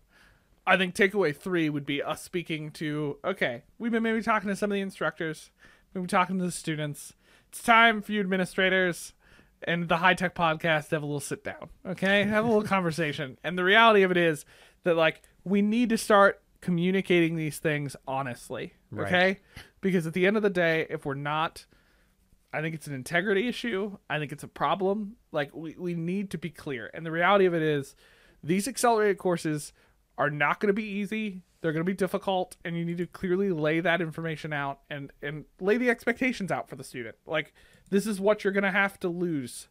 [0.68, 4.56] I think takeaway three would be us speaking to okay, we've been maybe talking to
[4.56, 5.52] some of the instructors,
[5.94, 7.14] maybe talking to the students.
[7.50, 9.14] It's time for you administrators
[9.64, 11.70] and the high tech podcast to have a little sit down.
[11.86, 12.24] Okay?
[12.24, 13.38] Have a little conversation.
[13.44, 14.46] And the reality of it is
[14.84, 18.74] that like we need to start communicating these things honestly.
[18.92, 19.08] Right.
[19.08, 19.40] Okay?
[19.82, 21.66] Because at the end of the day, if we're not
[22.56, 23.98] I think it's an integrity issue.
[24.10, 25.18] I think it's a problem.
[25.34, 26.90] Like we, we need to be clear.
[26.94, 27.96] And the reality of it is
[28.42, 29.74] these accelerated courses
[30.18, 31.42] are not going to be easy.
[31.62, 35.12] They're going to be difficult and you need to clearly lay that information out and
[35.22, 37.16] and lay the expectations out for the student.
[37.26, 37.54] Like
[37.90, 39.68] this is what you're going to have to lose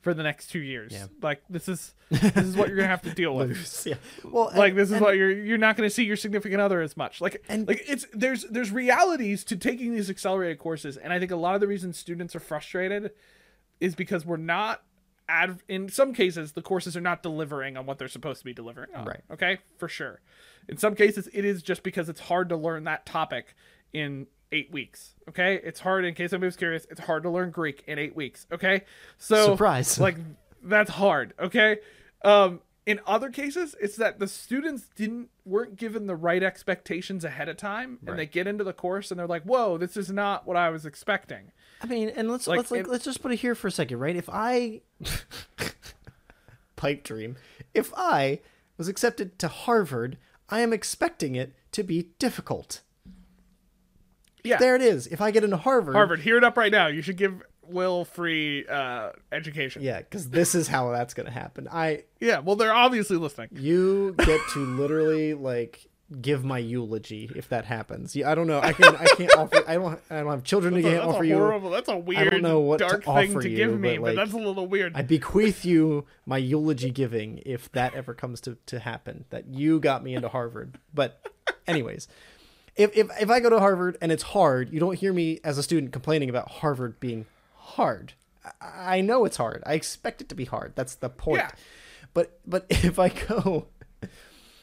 [0.00, 0.92] for the next 2 years.
[0.92, 1.06] Yeah.
[1.22, 3.82] Like this is this is what you're going to have to deal with.
[3.86, 3.94] yeah.
[4.24, 6.60] Well, Like and- this is and- what you're you're not going to see your significant
[6.60, 7.20] other as much.
[7.20, 11.30] Like And- like it's there's there's realities to taking these accelerated courses, and I think
[11.32, 13.10] a lot of the reason students are frustrated
[13.80, 14.82] is because we're not
[15.28, 18.54] ad in some cases the courses are not delivering on what they're supposed to be
[18.54, 19.04] delivering on.
[19.06, 19.20] Right.
[19.30, 20.20] Okay, for sure.
[20.68, 23.54] In some cases, it is just because it's hard to learn that topic
[23.92, 25.14] in eight weeks.
[25.28, 26.04] Okay, it's hard.
[26.04, 28.46] In case anybody's curious, it's hard to learn Greek in eight weeks.
[28.52, 28.82] Okay,
[29.18, 29.98] so Surprise.
[29.98, 30.16] like
[30.62, 31.34] that's hard.
[31.38, 31.78] Okay,
[32.24, 37.48] um, in other cases, it's that the students didn't weren't given the right expectations ahead
[37.48, 38.16] of time, and Right.
[38.16, 40.86] they get into the course and they're like, "Whoa, this is not what I was
[40.86, 41.52] expecting."
[41.82, 43.70] I mean, and let's Like, let's like it- let's just put it here for a
[43.70, 44.16] second, right?
[44.16, 44.80] If I
[46.76, 47.36] pipe dream,
[47.74, 48.40] if I
[48.76, 50.18] was accepted to Harvard,
[50.48, 52.80] I am expecting it to be difficult.
[54.44, 55.06] Yeah, There it is.
[55.08, 56.86] If I get into Harvard, Harvard, hear it up right now.
[56.86, 59.82] You should give Will free uh, education.
[59.82, 61.68] yeah, because this is how that's gonna happen.
[61.70, 63.48] I Yeah, well, they're obviously listening.
[63.52, 65.86] you get to literally like
[66.20, 68.16] give my eulogy if that happens.
[68.16, 68.60] Yeah, I don't know.
[68.60, 69.62] I can I can't offer.
[69.66, 71.34] I don't I don't have children to can't that's offer a you.
[71.34, 71.70] horrible.
[71.70, 74.16] That's a weird, know what to dark thing offer to you, give me, but, but,
[74.16, 74.96] that's a little weird.
[74.96, 79.26] I bequeath you my eulogy giving if that ever comes to, to happen.
[79.30, 80.78] That you got me into Harvard.
[80.94, 81.20] But
[81.66, 82.08] anyways,
[82.74, 85.58] if, if if I go to Harvard and it's hard, you don't hear me as
[85.58, 88.14] a student complaining about Harvard being hard.
[88.62, 89.62] I, I know it's hard.
[89.66, 90.72] I expect it to be hard.
[90.74, 91.42] That's the point.
[91.42, 91.50] Yeah.
[92.14, 93.66] But but if I go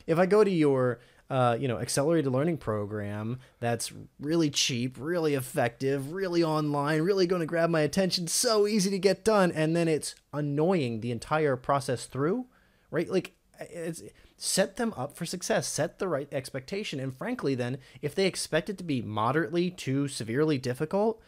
[0.08, 1.00] if I go to your
[1.30, 7.40] uh, you know accelerated learning program that's really cheap, really effective, really online, really going
[7.40, 11.56] to grab my attention, so easy to get done, and then it's annoying the entire
[11.56, 12.46] process through,
[12.92, 13.10] right?
[13.10, 14.04] Like it's
[14.38, 18.70] set them up for success, set the right expectation, and frankly, then if they expect
[18.70, 21.22] it to be moderately to severely difficult,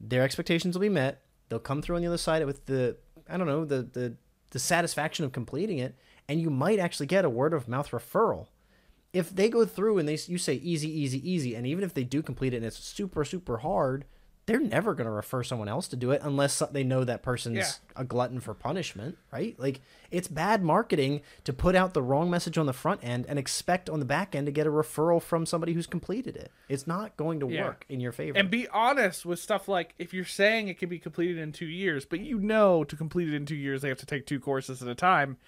[0.00, 1.22] their expectations will be met.
[1.48, 2.96] They'll come through on the other side with the
[3.28, 4.16] I don't know the the
[4.50, 5.96] the satisfaction of completing it,
[6.28, 8.46] and you might actually get a word of mouth referral.
[9.14, 12.04] If they go through and they you say easy, easy, easy, and even if they
[12.04, 14.04] do complete it and it's super, super hard,
[14.46, 17.56] they're never going to refer someone else to do it unless they know that person's
[17.56, 17.70] Yeah.
[18.02, 19.58] a glutton for punishment, right?
[19.58, 23.38] Like it's bad marketing to put out the wrong message on the front end and
[23.38, 26.52] expect on the back end to get a referral from somebody who's completed it.
[26.68, 27.64] It's not going to Yeah.
[27.64, 28.36] work in your favor.
[28.36, 31.64] and be honest with stuff like if you're saying it can be completed in two
[31.64, 34.40] years, but you know to complete it in two years they have to take two
[34.40, 35.38] courses at a time.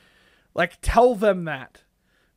[0.55, 1.83] Like tell them that.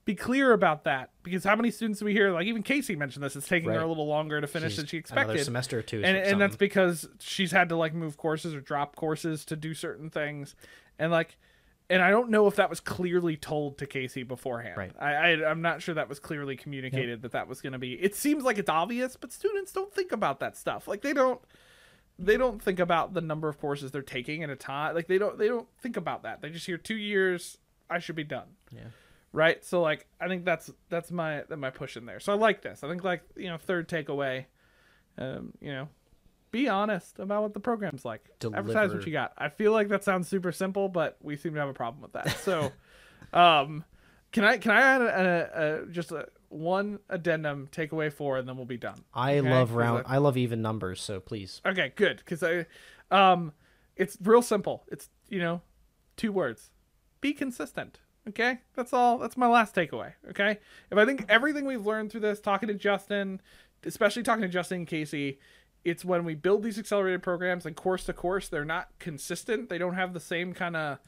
[0.05, 2.31] Be clear about that because how many students do we hear?
[2.31, 3.35] Like even Casey mentioned this.
[3.35, 5.81] It's taking her a little longer to finish She's than she expected another semester or
[5.83, 9.55] two and and that's because she's had to like move courses or drop courses to
[9.55, 10.55] do certain things,
[10.97, 11.37] and like,
[11.91, 14.77] and I don't know if that was clearly told to Casey beforehand.
[14.77, 14.91] Right.
[14.99, 17.93] I, I I'm not sure that was clearly communicated that that was going to be.
[17.93, 20.87] It seems like it's obvious, but students don't think about that stuff.
[20.87, 21.39] Like they don't
[22.17, 24.95] they don't think about the number of courses they're taking at a time.
[24.95, 26.41] Like they don't they don't think about that.
[26.41, 27.59] They just hear two years.
[27.91, 28.81] I should be done yeah.
[29.31, 32.35] Right so like i think that's that's my that my push in there so i
[32.35, 34.45] like this i think like you know third takeaway
[35.17, 35.87] um you know
[36.51, 38.59] be honest about what the program's like Deliver.
[38.59, 41.59] advertise what you got i feel like that sounds super simple but we seem to
[41.59, 42.71] have a problem with that so
[43.33, 43.83] um
[44.31, 48.49] can i can i add a, a, a just a one addendum takeaway four and
[48.49, 49.47] then we'll be done I Okay?
[49.47, 50.05] love round.
[50.07, 50.99] I- I love even numbers.
[50.99, 51.61] So please.
[51.63, 52.17] Okay, good.
[52.25, 52.65] Because I,
[53.11, 53.53] um,
[53.95, 54.83] it's real simple.
[54.87, 55.61] It's you know,
[56.17, 56.71] two words:
[57.21, 57.99] be consistent.
[58.29, 59.17] Okay, that's all.
[59.17, 60.13] That's my last takeaway.
[60.29, 60.59] Okay,
[60.91, 63.41] if I think everything we've learned through this, talking to Justin,
[63.83, 65.39] especially talking to Justin and Casey,
[65.83, 69.69] it's when we build these accelerated programs and course to course, they're not consistent.
[69.69, 70.99] They don't have the same kind of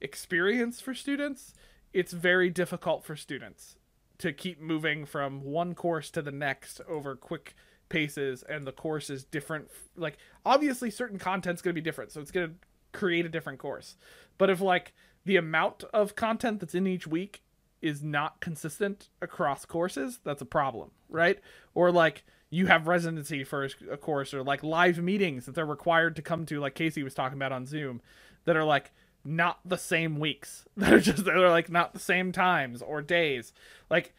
[0.00, 1.54] experience for students.
[1.92, 3.76] It's very difficult for students
[4.18, 7.54] to keep moving from one course to the next over quick
[7.88, 10.16] paces and the course is different like
[10.46, 12.54] obviously certain content's going to be different so it's going to
[12.96, 13.96] create a different course
[14.38, 14.94] but if like
[15.24, 17.42] the amount of content that's in each week
[17.82, 21.38] is not consistent across courses that's a problem right?
[21.74, 26.16] Or like you have residency for a course or like live meetings that they're required
[26.16, 28.00] to come to like casey was talking about on zoom
[28.44, 28.92] that are like
[29.24, 30.64] not the same weeks.
[30.76, 33.52] That are just they're like not the same times or days.
[33.90, 34.14] Like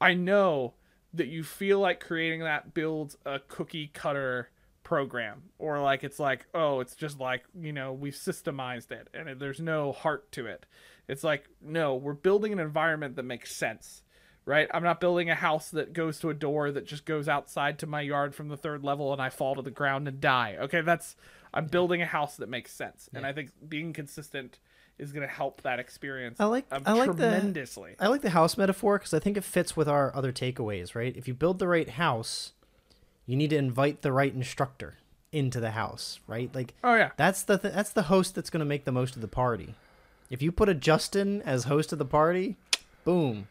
[0.00, 0.74] i know
[1.14, 4.48] that you feel like creating that builds a cookie cutter
[4.92, 9.40] program or like it's like oh it's just like you know we've systemized it and
[9.40, 10.66] there's no heart to it.
[11.08, 14.02] It's like no we're building an environment that makes sense
[14.44, 14.66] right?
[14.74, 17.86] I'm not building a house that goes to a door that just goes outside to
[17.86, 20.56] my yard from the third level and i fall to the ground and die.
[20.60, 21.16] Okay that's
[21.54, 24.58] i'm building a house that makes sense and i think being consistent
[24.98, 27.94] is going to help that experience I like- um, I like the- tremendously.
[27.98, 31.16] I like the house metaphor because I think it fits with our other takeaways, right?
[31.16, 32.52] If you build the right house,
[33.26, 34.98] you need to invite the right instructor
[35.30, 36.54] into the house, right?
[36.54, 39.14] Like oh yeah that's the th- that's the host that's going to make the most
[39.16, 39.74] of the party.
[40.30, 42.56] If you put a Justin as host of the party,
[43.04, 43.48] boom.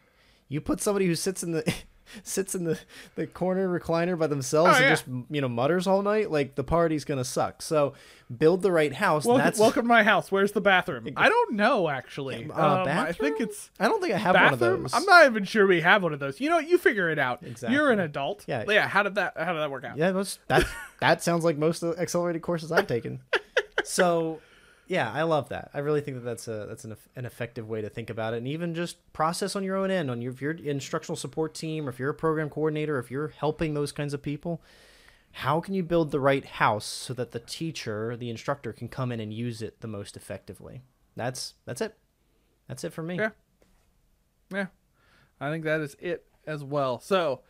[0.47, 1.73] You put somebody who sits in the
[2.23, 2.79] sits in the,
[3.15, 4.89] the corner recliner by themselves Oh, and yeah.
[4.89, 7.61] just you know mutters all night, like the party's gonna suck.
[7.61, 7.93] So
[8.35, 9.25] build the right house.
[9.25, 10.31] Wel- that's welcome to my house.
[10.31, 11.09] Where's the bathroom?
[11.17, 12.49] I don't know actually.
[12.49, 14.93] Uh, Um, I think it's I don't think I have one of those.
[14.93, 16.39] I'm not even sure we have one of those.
[16.39, 17.43] You know, you figure it out.
[17.43, 17.75] Exactly.
[17.75, 18.45] You're an adult.
[18.47, 18.63] Yeah.
[18.67, 18.87] Yeah.
[18.87, 19.33] How did that?
[19.37, 19.97] How did that work out?
[19.97, 20.65] Yeah, that's, that
[20.99, 23.21] that sounds like most of the accelerated courses I've taken.
[23.83, 24.39] so,
[24.91, 25.71] yeah, I love that.
[25.73, 28.37] I really think that that's a that's an, an effective way to think about it,
[28.39, 30.11] and even just process on your own end.
[30.11, 33.29] On your if you're instructional support team, or if you're a program coordinator, if you're
[33.29, 34.61] helping those kinds of people,
[35.31, 39.13] how can you build the right house so that the teacher, the instructor, can come
[39.13, 40.81] in and use it the most effectively?
[41.15, 41.97] That's that's it.
[42.67, 43.15] That's it for me.
[43.15, 43.29] Yeah.
[44.51, 44.65] Yeah.
[45.39, 46.99] I think that is it as well.
[46.99, 47.43] So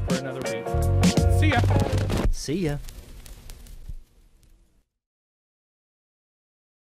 [0.07, 0.65] for another week.
[1.39, 1.61] See ya.
[2.31, 2.77] See ya.